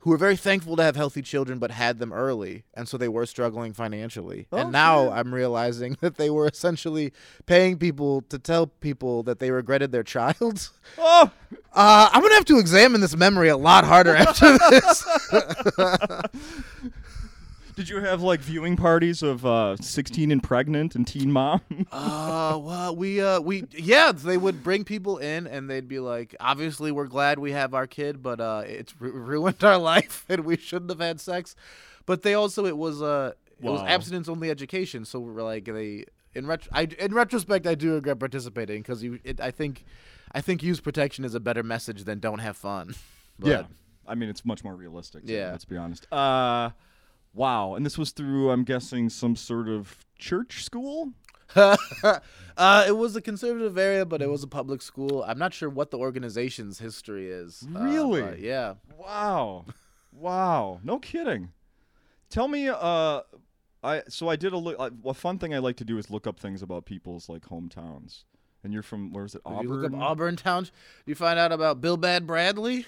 [0.00, 3.06] who were very thankful to have healthy children, but had them early, and so they
[3.06, 4.48] were struggling financially.
[4.50, 5.12] Oh, and now shit.
[5.12, 7.12] I'm realizing that they were essentially
[7.46, 10.70] paying people to tell people that they regretted their child.
[10.98, 11.30] Oh,
[11.74, 15.06] Uh, I'm gonna have to examine this memory a lot harder after this.
[17.76, 21.60] did you have like viewing parties of uh, 16 and pregnant and teen mom?
[21.92, 26.34] Uh, well, we uh, we yeah, they would bring people in and they'd be like,
[26.40, 30.44] obviously we're glad we have our kid, but uh, it's ru- ruined our life and
[30.44, 31.54] we shouldn't have had sex.
[32.06, 36.04] But they also it was uh, it was abstinence only education, so we're like they
[36.34, 39.84] in ret- I, in retrospect I do regret participating because you it, I think
[40.32, 42.94] I think use protection is a better message than don't have fun.
[43.38, 43.62] But, Yeah.
[44.06, 45.22] I mean, it's much more realistic.
[45.24, 45.52] Yeah.
[45.52, 46.06] let's be honest.
[46.12, 46.70] Uh,
[47.34, 47.74] wow.
[47.74, 51.12] And this was through, I'm guessing, some sort of church school.
[51.56, 55.22] uh, it was a conservative area, but it was a public school.
[55.26, 57.66] I'm not sure what the organization's history is.
[57.74, 58.22] uh, Really?
[58.22, 58.74] but yeah.
[58.96, 59.66] Wow.
[60.12, 60.80] wow.
[60.82, 61.50] No kidding.
[62.30, 63.20] Tell me, uh,
[63.84, 64.76] I so I did a look.
[64.78, 67.42] Uh, a fun thing I like to do is look up things about people's like
[67.42, 68.24] hometowns.
[68.64, 69.42] And you're from where is it?
[69.44, 69.62] If Auburn.
[69.68, 70.68] you look up Auburn Town,
[71.04, 72.86] you find out about Bill Bad Bradley.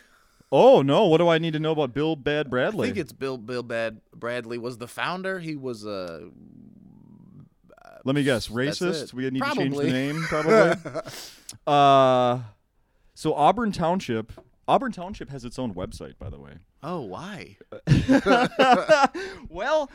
[0.53, 1.07] Oh no!
[1.07, 2.89] What do I need to know about Bill Bad Bradley?
[2.89, 5.41] I think it's Bill Bill Bad Bradley was the founder.
[5.41, 6.31] He was a
[8.05, 8.49] Let me guess.
[8.49, 9.13] Racist.
[9.15, 10.77] We need to change the name, probably.
[11.67, 12.41] uh,
[13.15, 14.33] so Auburn Township.
[14.67, 16.53] Auburn Township has its own website, by the way.
[16.83, 17.57] oh why?
[19.51, 19.91] well,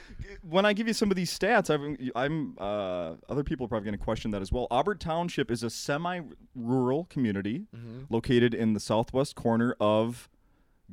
[0.48, 3.86] when I give you some of these stats, I've, I'm uh, other people are probably
[3.86, 4.68] going to question that as well.
[4.70, 8.14] Auburn Township is a semi-rural community Mm-hmm.
[8.14, 10.30] located in the southwest corner of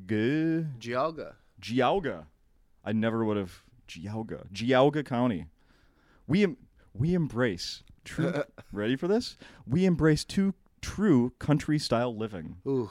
[0.06, 1.34] G- Geauga.
[1.60, 2.26] Geauga.
[2.84, 5.46] I never would have Geauga, Geauga County.
[6.26, 6.56] We em-
[6.94, 8.42] we embrace true.
[8.72, 9.36] ready for this?
[9.66, 12.90] We embrace two true country-style living, Ooh.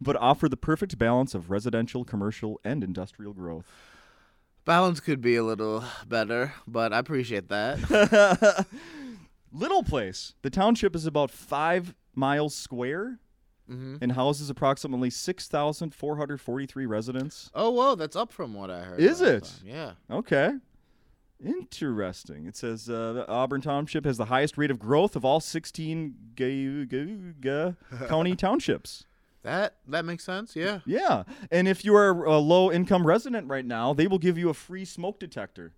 [0.00, 3.66] but offer the perfect balance of residential, commercial, and industrial growth.
[4.64, 8.66] Balance could be a little better, but I appreciate that.
[9.52, 10.34] Little place.
[10.42, 13.20] The township is about five miles square
[13.66, 17.50] hmm and houses approximately 6,443 residents.
[17.54, 19.00] Oh, whoa, that's up from what I heard.
[19.00, 19.44] Is it?
[19.44, 19.52] time.
[19.64, 19.92] Yeah.
[20.10, 20.52] Okay.
[21.44, 22.46] Interesting.
[22.46, 26.84] It says uh, Auburn Township has the highest rate of growth of all 16 ga-
[26.86, 27.74] ga- ga-
[28.08, 29.04] county townships.
[29.42, 30.56] That that makes sense.
[30.56, 30.80] Yeah.
[30.86, 31.24] Yeah.
[31.50, 34.54] And if you are a low income resident right now, they will give you a
[34.54, 35.74] free smoke detector.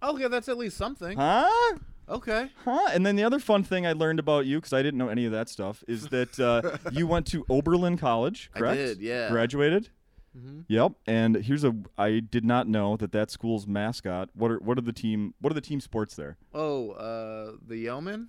[0.00, 1.18] Okay, that's at least something.
[1.18, 1.76] Huh?
[2.08, 2.50] Okay.
[2.64, 2.88] Huh?
[2.92, 5.24] And then the other fun thing I learned about you, because I didn't know any
[5.26, 9.30] of that stuff, is that uh, you went to Oberlin College, I did, yeah.
[9.30, 9.88] Graduated.
[10.36, 10.92] hmm Yep.
[11.06, 11.74] And here's a.
[11.96, 14.28] I did not know that that school's mascot.
[14.34, 15.34] What are what are the team?
[15.40, 16.36] What are the team sports there?
[16.52, 18.28] Oh, uh, the yeoman.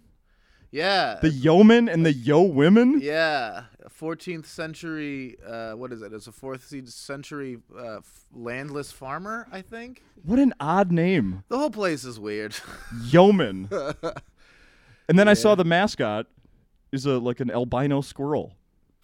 [0.72, 1.20] Yeah.
[1.22, 3.00] The yeomen and the yo women.
[3.02, 3.66] yeah.
[4.00, 5.38] 14th century.
[5.46, 6.14] Uh, what is it?
[6.14, 9.48] It's a fourth century uh, f- landless farmer.
[9.52, 10.04] I think.
[10.24, 12.56] What an odd name, The whole place is weird.
[13.04, 13.70] yeoman.
[15.08, 16.28] and then I saw the mascot
[16.92, 18.54] is a like an albino squirrel.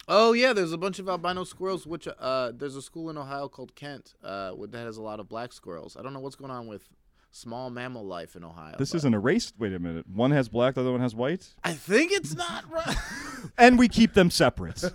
[0.08, 1.86] Oh yeah, there's a bunch of albino squirrels.
[1.86, 5.28] Which uh, there's a school in Ohio called Kent, uh, that has a lot of
[5.28, 5.96] black squirrels.
[5.96, 6.88] I don't know what's going on with
[7.32, 8.76] small mammal life in Ohio.
[8.78, 9.52] This but- isn't a race.
[9.58, 10.06] Wait a minute.
[10.08, 12.96] One has black, the other one has white, I think it's not right.
[13.58, 14.84] and we keep them separate.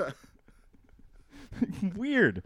[1.94, 2.42] Weird.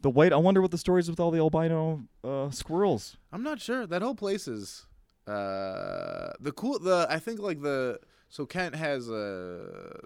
[0.00, 0.32] The white.
[0.32, 3.16] I wonder what the story is with all the albino uh, squirrels.
[3.32, 3.84] I'm not sure.
[3.86, 4.86] That whole place is
[5.26, 6.78] uh, the cool.
[6.78, 7.98] The I think like the
[8.28, 9.98] so Kent has a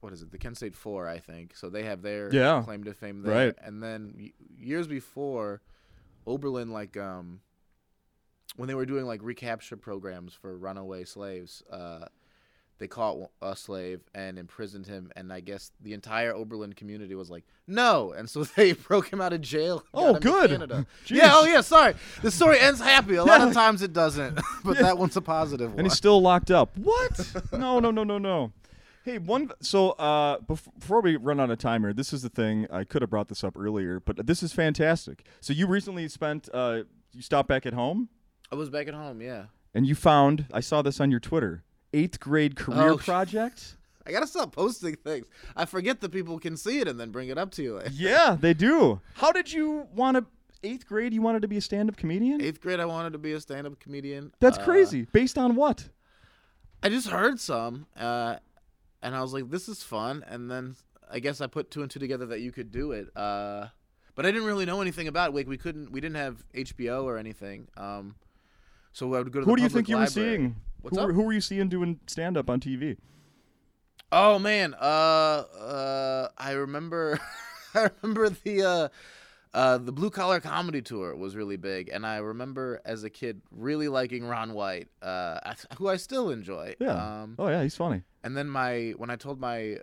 [0.00, 0.30] what is it?
[0.30, 1.56] The Kent State Four, I think.
[1.56, 2.62] So they have their Yeah.
[2.64, 3.46] claim to fame there.
[3.46, 3.54] Right.
[3.62, 5.62] And then years before,
[6.26, 7.40] Oberlin like um
[8.56, 12.06] when they were doing like recapture programs for runaway slaves, uh,
[12.78, 17.30] they caught a slave and imprisoned him, and I guess the entire Oberlin community was
[17.30, 19.84] like, "No!" And so they broke him out of jail.
[19.94, 20.50] Oh, got him to good.
[20.50, 20.86] Canada.
[21.06, 21.30] Yeah.
[21.34, 21.60] Oh, yeah.
[21.60, 23.14] Sorry, the story ends happy.
[23.16, 23.48] A lot Yeah.
[23.48, 24.82] of times it doesn't, but Yeah.
[24.82, 25.78] that one's a positive one.
[25.80, 26.76] and he's still locked up.
[26.76, 27.32] What?
[27.52, 28.52] no, no, no, no, no.
[29.04, 29.50] Hey, one.
[29.60, 32.66] So, uh, before we run out of time here, this is the thing.
[32.70, 35.24] I could have brought this up earlier, but this is fantastic.
[35.40, 36.48] So, you recently spent.
[36.52, 36.82] Uh,
[37.12, 38.08] you stopped back at home,
[38.52, 39.20] I was back at home.
[39.20, 39.44] Yeah.
[39.74, 40.46] and you found.
[40.52, 41.64] I saw this on your Twitter.
[41.92, 43.76] Eighth grade career Oh, project.
[44.06, 45.26] I gotta stop posting things.
[45.56, 47.76] I forget that people can see it and then bring it up to you.
[47.76, 47.90] Later.
[47.92, 49.00] yeah, they do.
[49.14, 50.24] How did you want to?
[50.62, 52.42] Eighth grade, you wanted to be a stand-up comedian.
[52.42, 54.30] Eighth grade, I wanted to be a stand-up comedian.
[54.40, 55.06] That's Uh, crazy.
[55.12, 55.88] Based on what?
[56.82, 58.36] I just heard some, uh,
[59.02, 60.76] and I was like, "This is fun." And then
[61.10, 63.08] I guess I put two and two together that you could do it.
[63.16, 63.66] Uh,
[64.14, 65.34] but I didn't really know anything about it.
[65.34, 67.68] Like we couldn't, we didn't have HBO or anything.
[67.76, 68.16] Um,
[68.92, 69.46] so I would go to.
[69.46, 70.56] Who do you think you were seeing?
[70.82, 71.08] What's who, up?
[71.08, 72.96] Were, who were you seeing doing stand-up on TV?
[74.12, 77.20] Oh man, uh, uh, I remember,
[77.74, 78.88] I remember the uh,
[79.52, 83.42] uh, the blue collar comedy tour was really big, and I remember as a kid
[83.50, 86.76] really liking Ron White, uh, who I still enjoy.
[86.78, 87.22] Yeah.
[87.22, 88.02] Um, oh yeah, he's funny.
[88.22, 89.78] and then my when I told my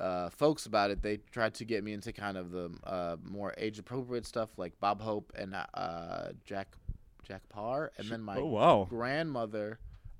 [0.00, 3.54] uh, folks about it, they tried to get me into kind of the uh, more
[3.58, 6.76] age appropriate stuff like Bob Hope and uh, Jack
[7.22, 8.86] Jack Parr, and then my oh wow.
[8.90, 9.78] grandmother,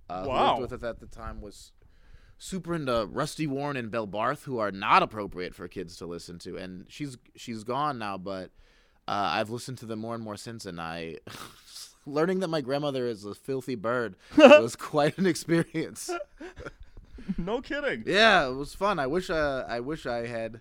[0.08, 0.58] uh, who Wow.
[0.58, 1.72] lived with us at the time, was
[2.38, 6.38] super into Rusty Warren and Belle Barth, who are not appropriate for kids to listen
[6.40, 6.56] to.
[6.56, 8.50] And she's she's gone now, but
[9.06, 11.18] uh, I've listened to them more and more since, and I.
[12.06, 16.10] Learning that my grandmother is a filthy bird was quite an experience.
[17.38, 18.04] no kidding.
[18.06, 18.98] Yeah, it was fun.
[18.98, 20.60] I wish uh, I wish I had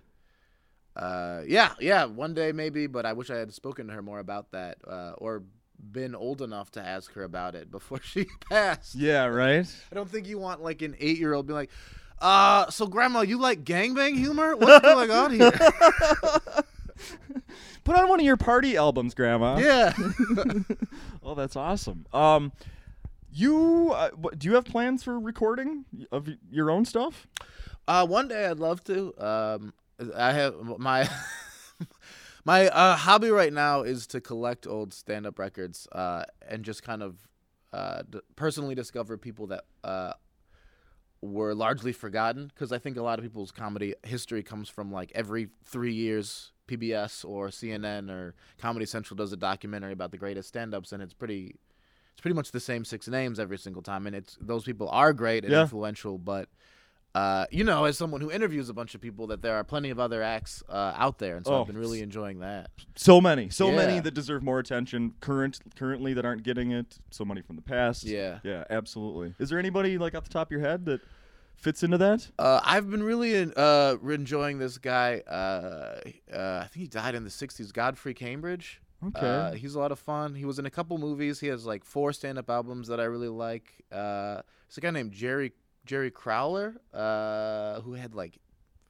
[0.96, 4.20] uh, yeah, yeah, one day maybe, but I wish I had spoken to her more
[4.20, 5.42] about that, uh, or
[5.78, 8.94] been old enough to ask her about it before she passed.
[8.94, 9.66] Yeah, right.
[9.90, 11.70] I don't think you want like an eight year old being like,
[12.20, 14.56] uh, so grandma, you like gangbang humor?
[14.56, 15.50] What's going on here?
[17.84, 19.58] Put on one of your party albums, Grandma.
[19.58, 19.92] yeah.
[21.26, 22.06] Oh, that's awesome.
[22.12, 22.52] Um,
[23.32, 27.26] you uh, do you have plans for recording of your own stuff?
[27.88, 29.12] Uh, one day I'd love to.
[29.18, 29.72] Um,
[30.14, 31.08] I have my
[32.44, 36.82] my uh, hobby right now is to collect old stand up records uh, and just
[36.82, 37.28] kind of
[37.72, 40.12] uh, d- personally discover people that uh,
[41.20, 45.10] were largely forgotten because I think a lot of people's comedy history comes from like
[45.14, 50.48] every three years PBS or CNN or Comedy Central does a documentary about the greatest
[50.48, 51.56] stand-ups and it's pretty
[52.12, 55.12] it's pretty much the same six names every single time and it's those people are
[55.12, 55.62] great and Yeah.
[55.62, 56.48] influential but
[57.14, 59.90] uh, you know, as someone who interviews a bunch of people, that there are plenty
[59.90, 62.70] of other acts uh, out there, and so Oh, I've been really enjoying that.
[62.96, 65.14] So many, so many that deserve more attention.
[65.20, 66.98] Current, currently that aren't getting it.
[67.10, 68.04] So many from the past.
[68.04, 68.40] Yeah.
[68.42, 69.34] yeah, absolutely.
[69.38, 71.00] Is there anybody like off the top of your head that
[71.56, 72.28] fits into that?
[72.38, 75.22] Uh, I've been really uh, enjoying this guy.
[75.28, 76.00] Uh,
[76.34, 77.72] uh, I think he died in the '60s.
[77.72, 78.80] Godfrey Cambridge.
[79.08, 79.26] Okay.
[79.26, 80.34] Uh, he's a lot of fun.
[80.34, 81.38] He was in a couple movies.
[81.38, 83.84] He has like four stand-up albums that I really like.
[83.92, 85.52] Uh, there's a guy named Jerry
[85.84, 88.38] Jerry Clower uh, who had like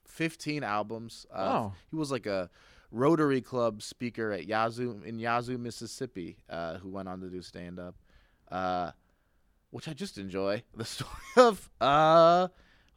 [0.07, 1.27] 15 albums.
[1.33, 1.73] Uh, Wow.
[1.91, 2.51] He was like a
[2.91, 7.97] Rotary Club speaker at Yazoo in Yazoo, Mississippi, uh, who went on to do stand-up,
[8.53, 8.93] uh,
[9.71, 11.69] which I just enjoy the story of.
[11.81, 12.49] Uh,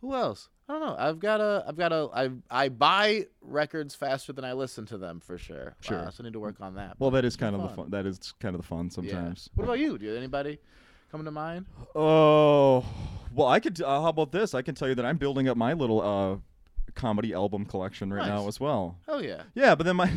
[0.01, 0.49] who else?
[0.69, 0.95] I don't know.
[0.99, 1.63] I've got a.
[1.67, 2.09] I've got a.
[2.13, 5.75] I I buy records faster than I listen to them for sure.
[5.81, 5.97] Sure.
[5.99, 6.97] Uh, so I need to work on that.
[6.99, 7.75] well, that is kind of the fun.
[7.77, 7.89] fun.
[7.91, 9.49] That is kind of the fun sometimes.
[9.55, 9.97] What about you?
[9.97, 10.59] Do you have anybody
[11.11, 11.65] coming to mind?
[11.95, 12.85] Oh,
[13.33, 13.81] well, I could.
[13.81, 14.53] Uh, how about this?
[14.53, 16.37] I can tell you that I'm building up my little uh,
[16.95, 18.97] comedy album collection right now as well.
[19.07, 19.43] Oh yeah.
[19.55, 20.11] Yeah, but then my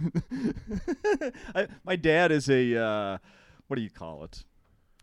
[1.54, 3.18] I, my dad is a uh,
[3.66, 4.44] what do you call it?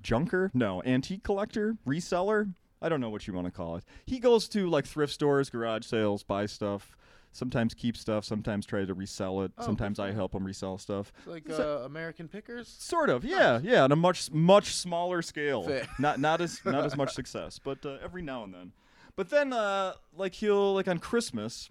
[0.01, 0.51] Junker?
[0.53, 2.53] No, antique collector, reseller.
[2.81, 3.83] I don't know what you want to call it.
[4.05, 6.95] He goes to like thrift stores, garage sales, buy stuff.
[7.35, 8.23] Sometimes keep stuff.
[8.23, 9.51] Sometimes try to resell it.
[9.57, 11.11] Oh, sometimes I help him resell stuff.
[11.25, 12.69] Like So- uh, American Pickers.
[12.69, 15.63] Sort of, yeah, yeah, on a much much smaller scale.
[15.63, 15.85] Fair.
[15.99, 18.71] Not not as not as much success, but uh, every now and then.
[19.17, 21.69] But then, uh, like he'll like on Christmas,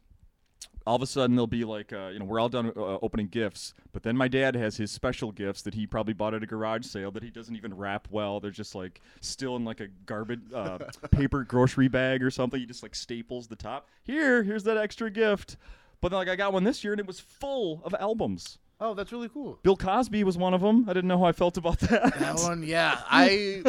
[0.87, 3.29] all of a sudden they'll be like uh, you know we're all done uh, opening
[3.29, 6.47] gifts, but then my dad has his special gifts that he probably bought at a
[6.47, 8.41] garage sale that he doesn't even wrap well.
[8.41, 10.79] They're just like still in like a garbage uh,
[11.11, 12.61] paper grocery bag or something.
[12.61, 13.89] He just like staples the top.
[14.03, 15.57] Here, here's that extra gift.
[16.01, 18.59] But then, like I got one this year and it was full of albums.
[18.81, 19.59] Oh, that's really cool.
[19.63, 20.85] Bill Cosby was one of them.
[20.89, 22.19] I didn't know how I felt about that.
[22.19, 22.99] That one, yeah.
[23.09, 23.63] I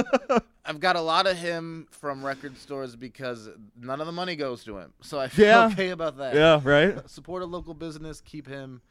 [0.65, 4.63] I've got a lot of him from record stores because none of the money goes
[4.65, 5.67] to him, so I feel Yeah.
[5.67, 6.33] okay about that.
[6.35, 7.07] yeah, right.
[7.09, 8.81] Support a local business, keep him.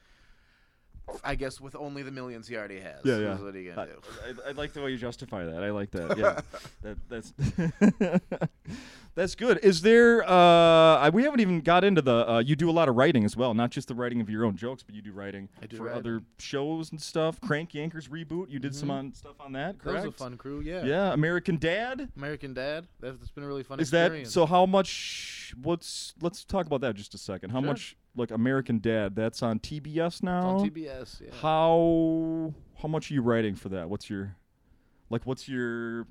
[1.23, 3.01] I guess with only the millions he already has.
[3.05, 3.35] Yeah, yeah.
[3.37, 4.41] What are you I, gonna do?
[4.47, 5.63] I, I like the way you justify that.
[5.63, 6.17] I like that.
[6.19, 6.41] Yeah,
[6.83, 7.33] that, that's
[9.15, 9.59] that's good.
[9.63, 10.23] Is there?
[10.25, 10.29] Uh,
[10.99, 12.29] I, we haven't even got into the.
[12.29, 14.45] Uh, you do a lot of writing as well, not just the writing of your
[14.45, 15.99] own jokes, but you do writing do for writing.
[15.99, 17.41] other shows and stuff.
[17.41, 18.51] Crank Yankers reboot.
[18.51, 18.93] You did some Mhm.
[18.93, 20.07] on stuff on that, That correct?
[20.07, 20.61] was a fun crew.
[20.61, 20.85] Yeah.
[20.85, 22.09] Yeah, American Dad.
[22.17, 22.87] American Dad.
[23.01, 24.47] That- That's been a really fun Is that so?
[24.47, 25.55] How much?
[25.63, 26.15] What's?
[26.21, 27.51] Let's talk about that just a second.
[27.51, 27.67] How Sure.
[27.69, 27.97] much?
[28.17, 29.17] Like American Dad.
[29.17, 30.59] That's on TBS It's now.
[30.59, 31.21] on TBS.
[31.21, 31.31] Yeah.
[31.43, 33.89] How how much are you writing for that?
[33.89, 34.37] What's your
[35.11, 35.25] like?
[35.27, 36.07] What's your?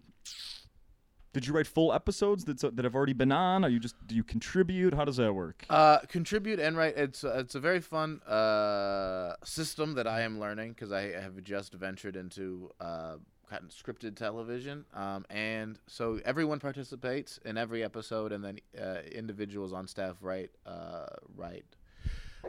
[1.33, 3.65] Did you write full episodes that that have already been on?
[3.65, 4.93] Are you just do you contribute?
[4.93, 5.65] How does that work?
[5.69, 6.95] Uh, contribute and write.
[6.97, 11.41] It's uh, it's a very fun uh, system that I am learning because I have
[11.43, 13.15] just ventured into uh,
[13.49, 14.85] kind of scripted television.
[14.93, 20.51] Um, and so everyone participates in every episode, and then uh, individuals on staff write
[20.67, 21.65] uh, write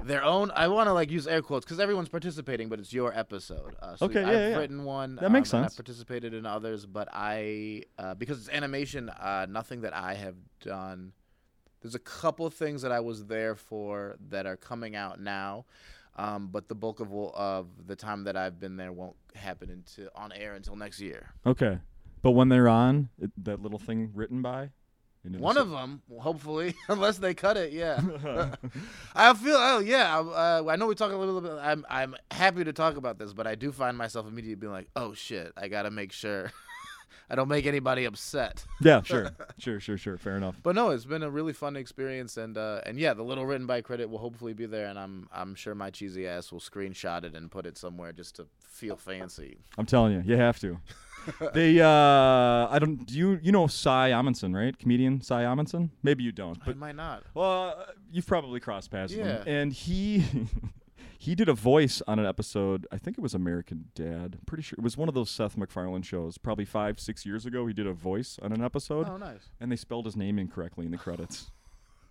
[0.03, 0.51] their own.
[0.55, 3.77] I want to like use air quotes because everyone's participating, but it's your episode.
[3.81, 4.57] Uh, so Okay, I've yeah, yeah.
[4.57, 5.17] written one.
[5.17, 5.73] That makes um, and sense.
[5.75, 10.37] I've participated in others, but I uh, because it's animation, uh, nothing that I have
[10.61, 11.13] done.
[11.81, 15.67] There's a couple of things that I was there for that are coming out now,
[16.17, 20.11] um, but the bulk of of the time that I've been there won't happen into
[20.17, 21.31] on air until next year.
[21.47, 21.79] Okay,
[22.23, 24.71] but when they're on, it, that little thing written by.
[25.25, 27.99] One of them, hopefully, unless they cut it, yeah.
[29.15, 31.53] I feel, oh yeah, uh, I know we talk a little bit.
[31.53, 34.89] I'm, I'm happy to talk about this, but I do find myself immediately being like,
[34.97, 36.53] oh shit, I gotta make sure,
[37.31, 38.65] I don't make anybody upset.
[38.83, 40.19] Yeah, sure, sure, sure, sure.
[40.19, 40.57] Fair enough.
[40.63, 43.67] But no, it's been a really fun experience, and uh, and yeah, the little written
[43.67, 47.25] by credit will hopefully be there, and I'm I'm sure my cheesy ass will screenshot
[47.25, 49.57] it and put it somewhere just to feel fancy.
[49.79, 50.79] I'm telling you, you have to.
[51.55, 53.05] They, uh, I don't.
[53.07, 54.79] Do you you know Cy Amundsen, right?
[54.79, 55.91] Comedian Cy Amundsen.
[56.03, 57.23] Maybe you don't, I but might not.
[57.35, 59.43] well, uh, you've probably crossed paths with him.
[59.47, 59.53] Yeah.
[59.53, 60.25] And he.
[61.17, 62.87] He did a voice on an episode.
[62.93, 64.35] I think it was American Dad.
[64.39, 66.37] I'm pretty sure it was one of those Seth MacFarlane shows.
[66.37, 69.49] Probably five, six years ago, he did a voice on an episode, Oh, nice.
[69.59, 71.51] and they spelled his name incorrectly in the credits.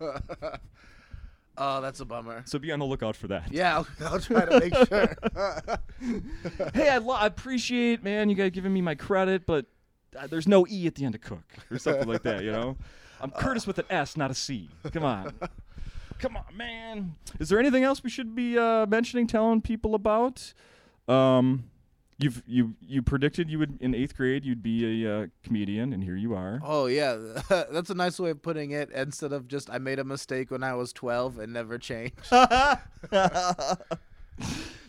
[1.56, 2.42] Oh, that's a bummer.
[2.46, 3.52] So be on the lookout for that.
[3.52, 5.16] Yeah, I'll, I'll try to make sure.
[6.74, 9.66] hey, I, lo- I appreciate, man, you guys giving me my credit, but
[10.18, 12.76] uh, there's no E at the end of Cook or something like that, you know?
[13.20, 14.68] I'm Curtis with an S, not a C.
[14.92, 15.32] Come on.
[16.18, 17.14] Come on, man.
[17.38, 20.52] Is there anything else we should be uh, mentioning, telling people about?
[21.08, 21.64] Um,
[22.18, 26.04] you've you you predicted you would in eighth grade you'd be a uh, comedian, and
[26.04, 26.60] here you are.
[26.64, 27.16] oh yeah,
[27.48, 28.90] that's a nice way of putting it.
[28.90, 32.14] Instead of just I made a mistake when I was 12 and never changed.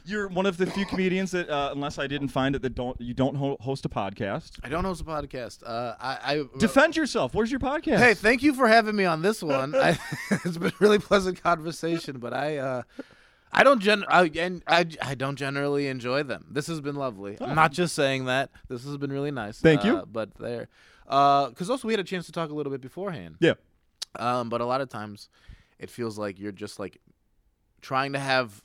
[0.08, 3.00] You're one of the few comedians that, uh, unless I didn't find it, that don't
[3.02, 4.52] you don't ho- host a podcast.
[4.64, 5.64] I don't host a podcast.
[5.66, 7.34] Uh, I, I Defend yourself.
[7.34, 7.98] Where's your podcast?
[7.98, 9.74] Hey, thank you for having me on this one.
[9.74, 9.98] I,
[10.30, 12.82] it's been a really pleasant conversation, but I, uh,
[13.56, 16.46] I don't gen, I, and I, I don't generally enjoy them.
[16.52, 17.38] This has been lovely.
[17.40, 18.50] I'm not just saying that.
[18.68, 19.60] This has been really nice.
[19.60, 19.98] Thank you.
[20.00, 20.68] Uh, but there,
[21.06, 23.38] because also we had a chance to talk a little bit beforehand.
[23.40, 23.54] yeah.
[24.18, 25.30] Um, but a lot of times,
[25.80, 27.00] it feels like you're just like
[27.82, 28.62] trying to have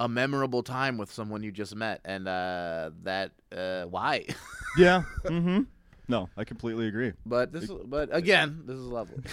[0.00, 4.26] a memorable time with someone you just met, and uh, that uh, why?
[4.78, 5.02] Yeah.
[5.24, 5.62] mm-hmm.
[6.08, 7.12] No, I completely agree.
[7.26, 9.22] but this, but again, this is lovely.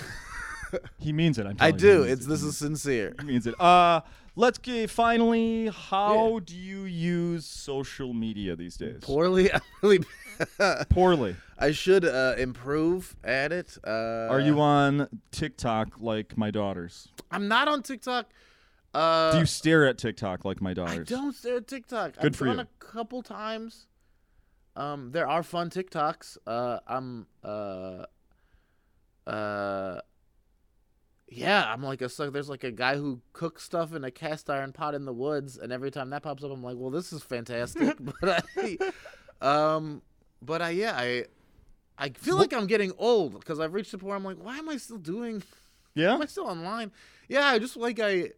[0.99, 1.47] He means it.
[1.47, 2.03] I'm telling you, do.
[2.03, 2.29] It's it.
[2.29, 3.15] this is sincere.
[3.19, 3.59] He means it.
[3.59, 4.01] Uh,
[4.39, 5.67] let's get finally.
[5.67, 8.99] How do you use social media these days?
[9.01, 9.99] Poorly, really.
[10.89, 11.35] Poorly.
[11.57, 13.77] I should uh, improve at it.
[13.85, 17.09] Uh, Are you on TikTok like my daughters?
[17.29, 18.27] I'm not on TikTok.
[18.93, 21.11] Uh, do you stare at TikTok like my daughters?
[21.11, 22.13] I don't stare at TikTok.
[22.13, 22.59] Good I've for you.
[22.59, 23.87] a couple times.
[24.75, 26.37] Um, there are fun TikToks.
[26.47, 28.05] Uh, I'm uh,
[29.27, 29.99] uh,
[31.49, 32.07] yeah, I'm like a.
[32.29, 35.57] There's like a guy who cooks stuff in a cast iron pot in the woods,
[35.57, 37.97] and every time that pops up, I'm like, well, this is fantastic.
[38.21, 38.77] but I,
[39.41, 40.03] um,
[40.43, 41.25] but I yeah, I,
[41.97, 44.59] I feel like I'm getting old because I've reached a point where I'm like, why
[44.59, 45.41] am I still doing?
[45.95, 46.13] Yeah.
[46.13, 46.91] Am I still online?
[47.27, 48.29] Yeah, I just like I,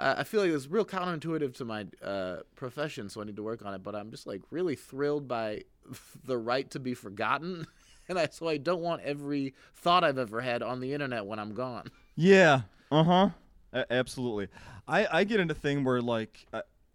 [0.00, 3.44] uh, I feel like it's real counterintuitive to my uh, profession, so I need to
[3.44, 3.84] work on it.
[3.84, 5.62] But I'm just like really thrilled by
[6.24, 7.68] the right to be forgotten,
[8.08, 11.38] and I so I don't want every thought I've ever had on the internet when
[11.38, 11.92] I'm gone.
[12.20, 12.62] Yeah.
[12.90, 13.28] Uh huh.
[13.72, 14.48] A- absolutely.
[14.88, 16.46] I I get into thing where like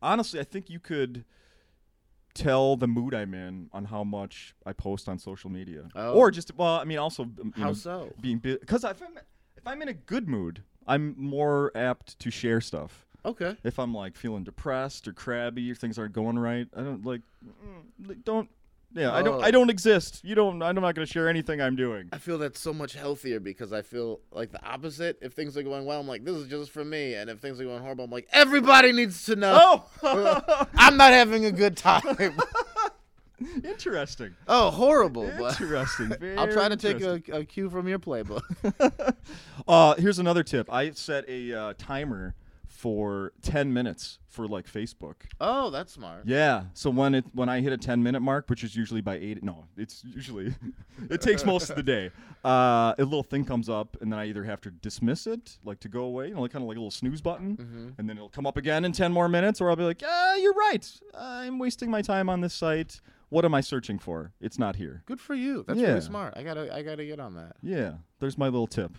[0.02, 1.24] honestly, I think you could
[2.34, 6.14] tell the mood I'm in on how much I post on social media, Oh.
[6.14, 8.12] or just well, I mean, also How know, so?
[8.20, 9.18] being because if I'm
[9.56, 13.06] if I'm in a good mood, I'm more apt to share stuff.
[13.26, 13.56] Okay.
[13.64, 17.22] If I'm like feeling depressed or crabby or things aren't going right, I don't like
[17.46, 18.50] mm, like, don't.
[18.94, 19.42] Yeah, I don't.
[19.42, 19.42] Oh.
[19.42, 20.22] I don't exist.
[20.24, 20.62] You don't.
[20.62, 22.10] I'm not going to share anything I'm doing.
[22.12, 25.18] I feel that's so much healthier because I feel like the opposite.
[25.22, 27.60] If things are going well, I'm like, this is just for me, and if things
[27.60, 29.84] are going horrible, I'm like, everybody needs to know.
[30.04, 32.02] Oh, I'm not having a good time.
[33.64, 34.36] interesting.
[34.48, 35.32] oh, horrible.
[35.40, 36.14] But Interesting.
[36.38, 38.44] I'll try to take a, a cue from your playbook.
[39.68, 40.72] Uh, here's another tip.
[40.72, 42.36] I set a uh, timer
[42.84, 45.16] for 10 minutes for like Facebook.
[45.40, 46.24] oh, that's smart.
[46.26, 46.64] Yeah.
[46.74, 49.42] So when it when I hit a 10 minute mark, which is usually by eight,
[49.42, 50.54] no, it's usually
[51.10, 52.12] it takes most of the day.
[52.44, 55.80] Uh, a little thing comes up, and then I either have to dismiss it, like
[55.80, 57.90] to go away, you know, like kind of like a little snooze button, Mm-hmm.
[57.98, 60.36] and then it'll come up again in 10 more minutes, or I'll be like, ah,
[60.36, 60.86] you're right.
[61.18, 63.00] I'm wasting my time on this site.
[63.30, 64.34] What am I searching for?
[64.42, 65.04] It's not here.
[65.06, 65.64] Good for you.
[65.66, 65.88] That's Yeah.
[65.90, 66.34] really smart.
[66.36, 67.56] I gotta I gotta get on that.
[67.64, 67.94] Yeah.
[68.20, 68.98] There's my little tip.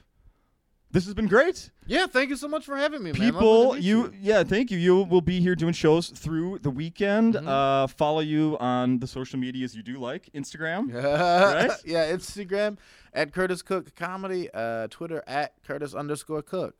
[0.95, 1.70] This has been great.
[1.88, 3.20] Yeah, thank you so much for having me, man.
[3.20, 7.34] People meet you, yeah thank you you will be here doing shows through the weekend
[7.34, 7.49] Mm-hmm.
[7.49, 11.70] uh follow you on the social medias you do like instagram right?
[11.84, 12.78] yeah, Instagram
[13.12, 16.74] at Curtis Cook Comedy, uh, Twitter at Curtis underscore Cook.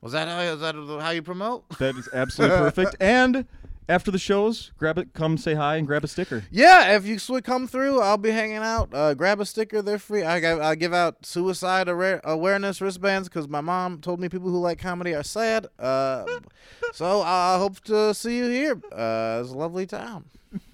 [0.00, 1.68] Was that how is that how you promote?
[1.78, 3.46] that is absolutely perfect and
[3.88, 7.18] after the shows grab it come say hi and grab a sticker Yeah, if you
[7.28, 8.92] would come through, I'll be hanging out.
[8.92, 10.22] Uh, grab a sticker; they're free.
[10.22, 14.78] I, I give out suicide awareness wristbands because my mom told me people who like
[14.78, 15.66] comedy are sad.
[15.78, 16.24] Uh,
[16.92, 18.80] so I hope to see you here.
[18.92, 20.24] Uh, it's a lovely town.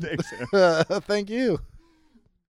[0.01, 0.33] thanks.
[1.07, 1.61] Thank you.